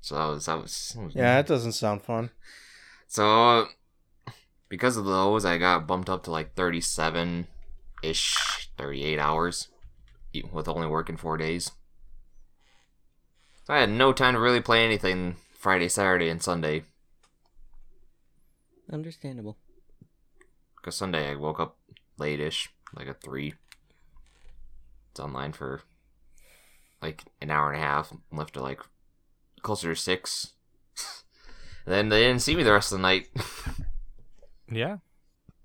[0.00, 2.30] So that was, that was, that was Yeah, that doesn't sound fun.
[3.08, 3.66] So,
[4.68, 7.46] because of those, I got bumped up to like 37
[8.02, 9.68] ish, 38 hours
[10.52, 11.72] with only working four days.
[13.64, 16.84] So I had no time to really play anything Friday, Saturday, and Sunday.
[18.92, 19.56] Understandable.
[20.76, 21.76] Because Sunday I woke up
[22.18, 23.54] late ish, like at 3.
[25.10, 25.80] It's online for
[27.02, 28.80] like an hour and a half, left at like
[29.62, 30.52] closer to 6.
[31.86, 33.28] then they didn't see me the rest of the night.
[34.70, 34.98] Yeah.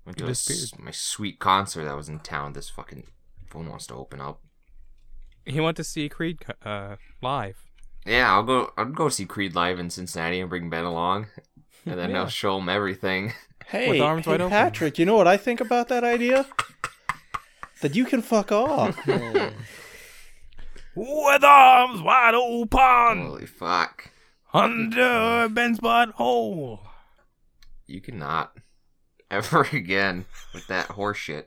[0.04, 2.52] Went to a s- my sweet concert that was in town.
[2.54, 3.04] This fucking
[3.46, 4.40] phone wants to open up.
[5.44, 7.56] He went to see Creed uh live.
[8.06, 8.72] Yeah, I'll go.
[8.76, 11.26] I'll go see Creed live in Cincinnati and bring Ben along,
[11.86, 12.20] and then Yeah.
[12.22, 13.32] I'll show him everything.
[13.68, 14.50] Hey, arms hey wide open.
[14.50, 16.46] Patrick, you know what I think about that idea?
[17.80, 18.98] That you can fuck off.
[20.94, 24.10] With arms wide open Holy fuck!
[24.52, 26.80] under Ben's butthole.
[27.86, 28.52] You cannot
[29.32, 31.46] ever again with that horseshit.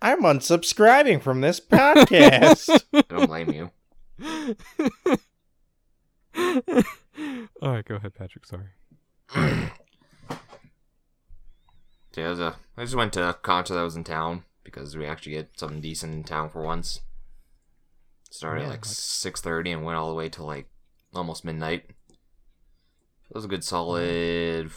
[0.00, 2.84] I'm unsubscribing from this podcast.
[2.92, 3.70] I don't blame you.
[7.60, 8.46] All right, go ahead, Patrick.
[8.46, 8.66] Sorry.
[9.34, 9.40] So
[12.16, 15.32] yeah, a, I just went to a concert that was in town because we actually
[15.32, 17.00] get something decent in town for once.
[18.30, 20.68] Started Yeah, at like like- six thirty and went all the way till like
[21.14, 21.86] almost midnight.
[22.10, 24.70] It was a good solid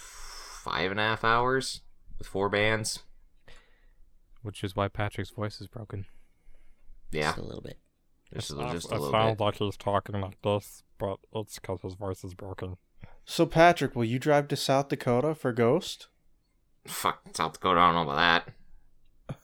[0.64, 1.82] five and a half hours
[2.18, 3.00] with four bands.
[4.42, 6.06] Which is why Patrick's voice is broken.
[7.12, 7.78] Yeah, Just a little bit.
[8.34, 9.44] just, a, just a it little sounds bit.
[9.44, 12.78] like he's talking like this, but it's because his voice is broken.
[13.26, 16.08] so, Patrick, will you drive to South Dakota for Ghost?
[16.88, 18.46] Fuck South Dakota, I don't know about
[19.28, 19.38] that.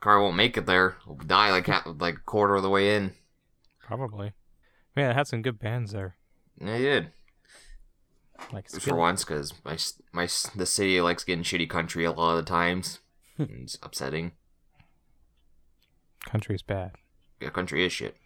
[0.00, 0.96] Car won't make it there.
[1.06, 3.12] We'll die like ha- like a quarter of the way in.
[3.82, 4.32] Probably.
[4.96, 6.16] Man, it had some good bands there.
[6.58, 7.12] Yeah, you did.
[8.52, 8.98] Like for Skillet.
[8.98, 9.76] once because my
[10.12, 12.98] my the city likes getting shitty country a lot of the times.
[13.38, 14.32] it's upsetting.
[16.26, 16.92] Country's bad.
[17.40, 18.16] Yeah, country is shit.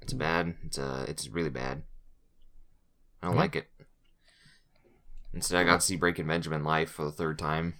[0.00, 0.54] It's bad.
[0.64, 1.82] It's uh, it's really bad.
[3.22, 3.40] I don't Yeah.
[3.42, 3.68] like it.
[5.34, 7.74] Instead, I got to see Breaking Benjamin live for the third time.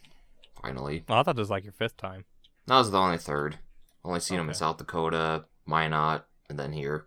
[0.62, 2.24] Finally, Well, I thought it was like your fifth time.
[2.66, 3.58] that was the only third.
[4.04, 7.06] Only seen him in South Dakota, Minot, and then here.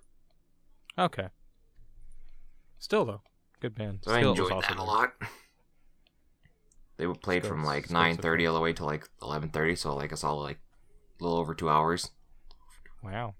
[0.98, 1.28] Okay.
[2.80, 3.22] Still though,
[3.62, 4.00] good band.
[4.02, 5.14] So I Skillet was enjoyed also that a lot.
[6.98, 9.96] They were played from like nine thirty all the way to like eleven thirty, so
[9.96, 10.60] like it's all like
[11.20, 12.12] a little over two hours.
[13.04, 13.36] Wow.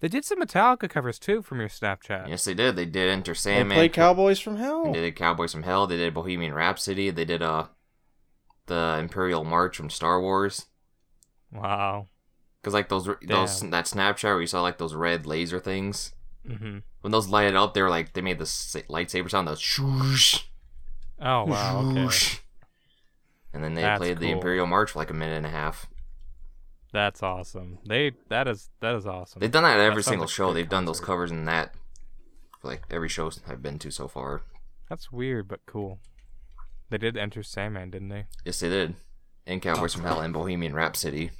[0.00, 2.28] They did some Metallica covers too from your Snapchat.
[2.28, 2.76] Yes, they did.
[2.76, 3.68] They did Enter Sandman.
[3.68, 3.76] They Sandman.
[3.76, 4.92] play Cowboys from Hell.
[4.92, 5.86] They did Cowboys from Hell.
[5.86, 7.10] They did Bohemian Rhapsody.
[7.10, 7.66] They did uh
[8.66, 10.66] the Imperial March from Star Wars.
[11.52, 12.08] Wow.
[12.62, 16.12] Cause like those those that Snapchat where you saw like those red laser things.
[16.46, 19.48] Hmm When those lighted up, they were like they made the lightsaber sound.
[19.48, 20.44] Those shoosh,
[21.20, 21.90] Oh wow.
[21.90, 22.38] Okay.
[23.52, 24.30] And then they That's played the.
[24.30, 25.86] Imperial March for like a minute and a half.
[26.92, 27.78] That's awesome.
[27.86, 29.40] They that is that is awesome.
[29.40, 30.52] They've done that at every sounds single like show.
[30.52, 31.74] They've done those covers in that
[32.60, 34.42] for like every show I've been to so far.
[34.88, 35.98] That's weird but cool.
[36.90, 38.26] They did enter Sandman, didn't they?
[38.44, 38.94] Yes, they did.
[39.46, 41.30] And Cowboys from Hell and Bohemian Rhapsody.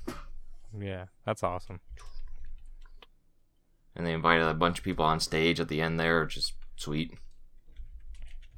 [0.76, 1.80] Yeah, that's awesome.
[3.96, 6.52] And they invited a bunch of people on stage at the end there, which is
[6.76, 7.12] sweet.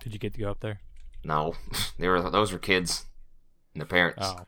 [0.00, 0.80] Did you get to go up there?
[1.24, 1.54] No,
[1.98, 3.06] they were those were kids
[3.74, 4.26] and their parents.
[4.26, 4.46] Oh.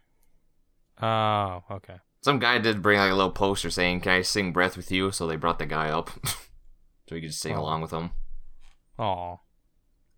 [1.06, 1.96] Oh, okay.
[2.22, 5.10] Some guy did bring like a little poster saying, "Can I sing Breath with You?"
[5.10, 6.10] So they brought the guy up,
[7.08, 7.60] so he could just sing Oh.
[7.60, 8.10] along with them.
[8.98, 9.36] Aw.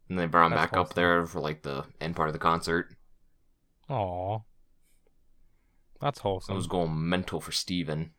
[0.08, 2.38] And they brought him That's back up there for like the end part of the
[2.40, 2.96] concert.
[3.88, 4.38] Aw.
[6.00, 6.52] That's wholesome.
[6.52, 8.10] I was going mental for Steven.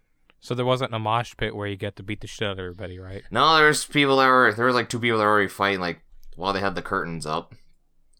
[0.43, 2.59] So there wasn't a mosh pit where you get to beat the shit out of
[2.59, 3.23] everybody, right?
[3.31, 6.01] No, there's people that were there was like two people that were already fighting like
[6.35, 7.53] while they had the curtains up.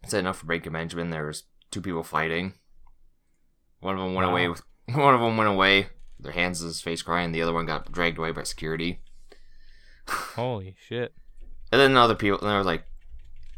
[0.03, 1.09] It's enough for Breaking Benjamin.
[1.09, 2.53] There was two people fighting.
[3.82, 4.32] One of them went Wow.
[4.32, 4.61] away with
[4.93, 5.88] one of them went away.
[6.17, 7.34] Their hands in his face crying.
[7.34, 9.01] The other one got dragged away by security.
[10.07, 11.13] Holy shit.
[11.74, 12.39] And then other people.
[12.39, 12.86] And there was like,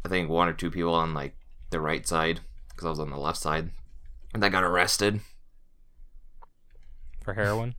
[0.04, 1.36] I think one or two people on like
[1.70, 2.40] the right side
[2.70, 3.70] because I was on the left side,
[4.34, 5.20] and that got arrested.
[7.22, 7.76] For heroin?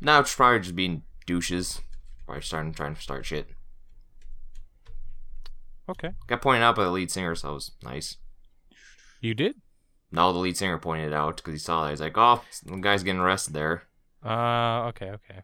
[0.00, 1.80] Now it's probably just being douches.
[2.24, 3.48] Probably starting trying to start shit.
[5.88, 6.10] Okay.
[6.26, 8.16] Got pointed out by the lead singer, so it was nice.
[9.20, 9.56] You did?
[10.12, 11.90] No, the lead singer pointed it out because he saw that.
[11.90, 13.84] He's like, "Oh, the guy's getting arrested there."
[14.24, 15.42] Uh, okay, okay.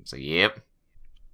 [0.00, 0.60] It's like, "Yep."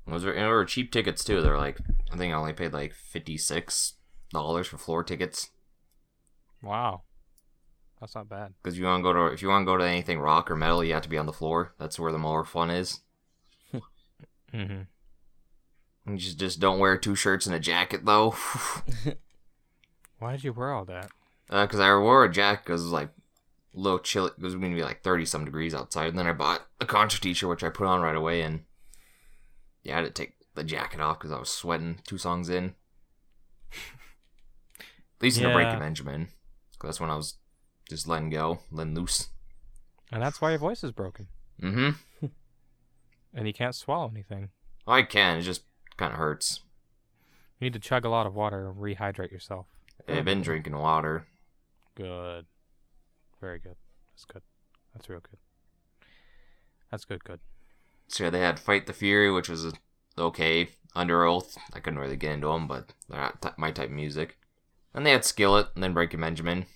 [0.07, 1.41] Those were, and were cheap tickets too.
[1.41, 1.79] They're like,
[2.13, 3.95] I think I only paid like fifty six
[4.33, 5.51] dollars for floor tickets
[6.63, 7.03] Wow.
[8.03, 8.53] That's not bad.
[8.61, 10.57] because you want to go to if you want to go to anything rock or
[10.57, 11.73] metal, you have to be on the floor.
[11.79, 13.01] That's where the more fun is.
[14.53, 14.83] Mm-hmm.
[16.05, 18.35] And just just don't wear two shirts and a jacket though,
[20.19, 21.11] Why did you wear all that?
[21.49, 23.09] because I wore a jacket because it was like
[23.75, 24.31] a little chilly.
[24.37, 26.09] It was going to be like thirty some degrees outside.
[26.09, 28.65] And then I bought a Contra t-shirt which I put on right away, and
[29.85, 32.75] yeah, I had to take the jacket off because I was sweating two songs in.
[34.81, 35.75] At least in a break Yeah.
[35.75, 36.27] of Benjamin,
[36.79, 37.37] 'cause that's when I was
[37.89, 39.29] just letting go, letting loose.
[40.11, 41.29] And that's why your voice is broken.
[41.61, 42.27] Mm-hmm.
[43.35, 44.51] And you can't swallow anything.
[44.87, 45.39] I can.
[45.39, 45.63] It just
[45.97, 46.61] kind of hurts.
[47.59, 49.67] You need to chug a lot of water and rehydrate yourself.
[50.07, 51.27] I've been drinking water.
[51.95, 52.47] Good.
[53.41, 53.77] Very good.
[54.13, 54.43] That's good.
[54.93, 55.39] That's real good.
[56.91, 57.41] That's good, good.
[58.09, 59.73] So yeah, they had Fight the Fury, which was
[60.19, 60.69] okay.
[60.95, 64.37] Underoath, I couldn't really get into them, but they're not t- my type of music.
[64.93, 66.67] And they had Skillet, and then Breaking Benjamin,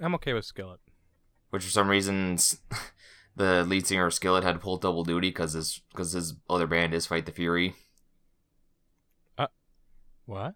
[0.00, 0.80] I'm okay with Skillet.
[1.50, 2.60] which for some reasons
[3.36, 6.66] the lead singer of Skillet had to pull double duty because his because his other
[6.66, 7.74] band is Fight the Fury.
[9.36, 9.46] Uh,
[10.26, 10.54] what?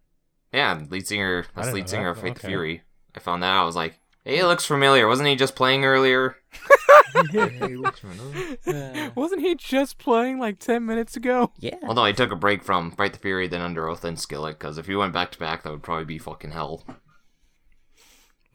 [0.52, 2.48] Yeah, lead singer that's lead singer that, of Fight but the.
[2.48, 2.82] Fury.
[3.14, 3.62] I found that out.
[3.62, 5.06] I was like, hey, it looks familiar.
[5.06, 6.36] Wasn't he just playing earlier?
[9.14, 11.52] Wasn't he just playing like 10 minutes ago?
[11.58, 11.76] yeah.
[11.86, 14.86] Although he took a break from Fight the Fury, then Underoath, then Skillet, because if
[14.86, 16.84] he went back to back, that would probably be fucking hell.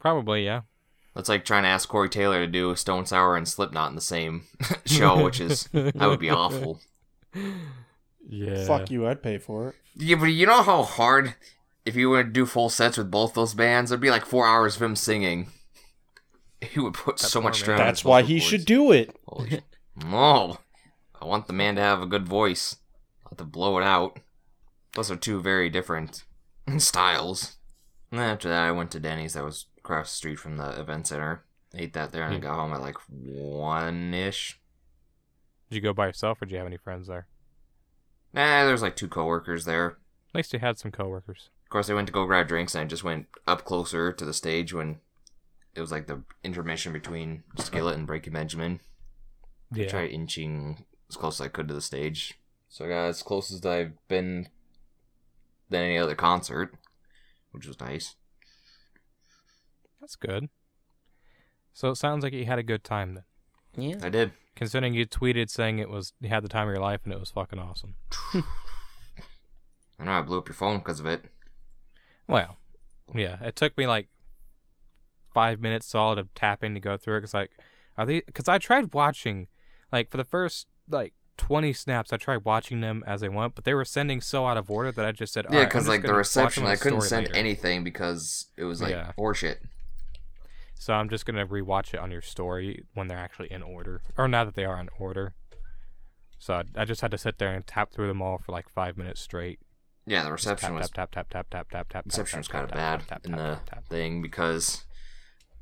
[0.00, 0.62] Probably, yeah.
[1.14, 4.00] That's like trying to ask Corey Taylor to do Stone Sour and Slipknot in the
[4.00, 4.42] same
[4.86, 6.80] show, which is that would be awful.
[8.28, 8.64] Yeah.
[8.66, 9.74] Fuck you, I'd pay for it.
[9.96, 11.34] Yeah, but you know how hard
[11.84, 14.46] if you were to do full sets with both those bands, it'd be like four
[14.46, 15.48] hours of him singing.
[16.60, 17.78] He would put so much strain.
[17.78, 18.44] That's why he cords.
[18.50, 19.14] should do it.
[19.28, 19.62] Holy shit.
[19.94, 20.58] No,
[21.22, 22.74] I want the man to have a good voice,
[23.24, 24.18] I not to blow it out.
[24.96, 26.24] Those are two very different
[26.78, 27.58] styles.
[28.10, 31.06] And after that, I went to Denny's that was across the street from the event
[31.06, 31.44] center.
[31.74, 32.42] Ate that there, and I Hmm.
[32.42, 34.58] got home at like one ish.
[35.68, 37.26] Did you go by yourself or did you have any friends there?
[38.32, 39.86] Nah, there was like two coworkers there.
[40.30, 41.48] At least you had some coworkers.
[41.64, 44.24] Of course, I went to go grab drinks, and I just went up closer to
[44.24, 45.00] the stage when
[45.74, 48.80] it was like the intermission between Skillet and Breaking Benjamin.
[49.74, 49.88] I Yeah.
[49.88, 52.38] tried inching as close as I could to the stage.
[52.68, 54.48] So I got as close as I've been
[55.70, 56.74] than any other concert,
[57.52, 58.16] which was nice.
[60.00, 60.48] That's good.
[61.72, 63.24] So it sounds like you had a good time then.
[63.76, 63.96] Yeah.
[64.02, 64.32] I did.
[64.56, 67.20] Considering you tweeted saying it was you had the time of your life and it
[67.20, 67.94] was fucking awesome.
[70.00, 71.24] I know I blew up your phone because of it.
[72.26, 72.56] Well,
[73.14, 74.08] yeah, it took me like
[75.32, 77.20] five minutes solid of tapping to go through it.
[77.22, 77.50] Cause like,
[77.96, 78.20] are they?
[78.20, 79.48] Cause I tried watching,
[79.92, 83.64] like for the first like twenty snaps, I tried watching them as they went, but
[83.64, 85.82] they were sending so out of order that I just said, yeah, "Alright, I'm because
[85.84, 89.12] just like the reception, I couldn't send later." anything because it was like Yeah.
[89.18, 89.56] horseshit.
[90.78, 94.28] So I'm just gonna rewatch it on your story when they're actually in order, or
[94.28, 95.34] now that they are in order.
[96.38, 98.68] So I, I just had to sit there and tap through them all for like
[98.68, 99.58] five minutes straight.
[100.06, 102.06] Yeah, the reception tap, was tap tap tap tap tap tap tap.
[102.06, 103.58] reception was kind of bad in the
[103.90, 104.84] thing because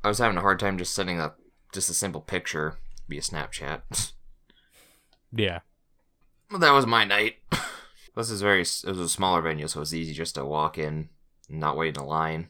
[0.04, 1.40] I was having a hard time just sending up
[1.72, 2.76] just a simple picture
[3.08, 4.12] via Snapchat.
[5.32, 5.60] Yeah.
[6.50, 7.36] Well, that was my night.
[8.16, 8.62] this is very.
[8.62, 11.10] It was a smaller venue, so it was easy just to walk in,
[11.48, 12.48] and not wait in a line.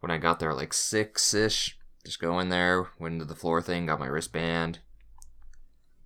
[0.00, 3.60] When I got there, like six ish, just go in there, went into the floor
[3.60, 4.80] thing, got my wristband,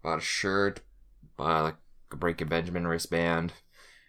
[0.02, 0.80] bought a shirt,
[1.36, 1.76] bought a
[2.12, 3.52] a Breaking Benjamin wristband,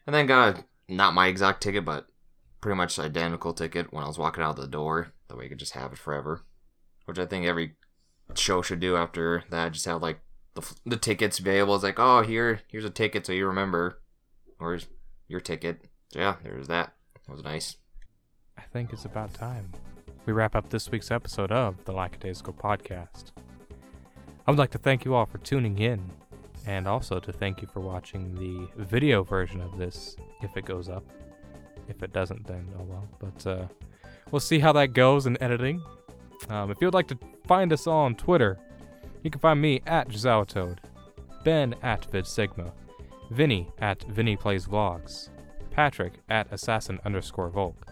[0.06, 2.08] and then got a, not my exact ticket, but
[2.60, 5.14] pretty much identical ticket when I was walking out the door.
[5.28, 6.44] That way, you could just have it forever,
[7.06, 7.76] which I think every
[8.36, 9.74] show should do after that.
[9.74, 10.20] Just have like
[10.56, 11.76] the the tickets available.
[11.76, 14.02] It's like, oh, here, here's a ticket, so you remember,
[14.60, 14.80] or
[15.28, 15.86] your ticket.
[16.12, 16.94] So yeah, there's that.
[17.28, 17.78] That was nice.
[18.58, 19.72] I think it's about time
[20.26, 23.32] we wrap up this week's episode of the Lackadaisical Podcast.
[24.46, 26.12] I would like to thank you all for tuning in,
[26.68, 30.90] and also to thank you for watching the video version of this if it goes
[30.90, 31.04] up.
[31.88, 33.08] If it doesn't, then oh well.
[33.20, 33.68] But uh,
[34.30, 35.82] we'll see how that goes in editing.
[36.50, 38.60] Um, if you would like to find us all on Twitter,
[39.24, 40.78] you can find me at Jazawatoad,
[41.44, 42.72] Ben at VidSigma,
[43.32, 45.30] Vinny at Vinny Plays Vlogs,
[45.72, 47.88] Patrick at Assassin underscore Volk.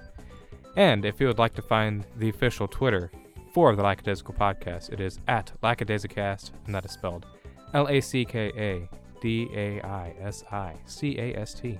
[0.80, 3.11] And if you would like to find the official Twitter
[3.53, 7.25] for the Lackadaisical Podcast, it is at Lackadaisicast, and that is spelled
[7.73, 11.77] L A C K A D A I S I C A S T.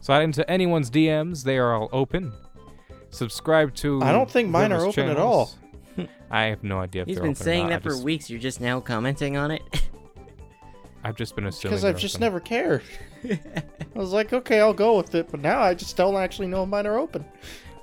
[0.00, 2.32] Slide into anyone's DMs, they are all open.
[3.10, 4.02] Subscribe to.
[4.02, 5.52] I don't think mine are whoever's open at all.
[6.30, 7.70] I have no idea if He's they're been open or saying not.
[7.70, 8.28] that for just- weeks.
[8.28, 9.62] You're just now commenting on it.
[11.04, 11.76] I've just been assuming.
[11.76, 12.22] Because I've just open.
[12.22, 12.82] never cared.
[13.30, 13.38] I
[13.94, 16.68] was like, okay, I'll go with it, but now I just don't actually know if
[16.68, 17.24] mine are open.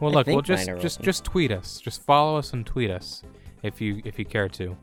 [0.05, 1.05] Well, look, we'll just just open.
[1.05, 1.79] just tweet us.
[1.79, 3.23] Just follow us and tweet us
[3.63, 4.77] if you if you care to.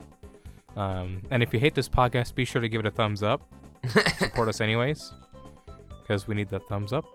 [0.75, 3.41] Um, and if you hate this podcast, be sure to give it a thumbs up.
[4.17, 5.13] Support us anyways,
[6.01, 7.05] because we need that thumbs up.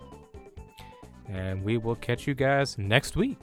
[1.28, 3.36] And we will catch you guys next week.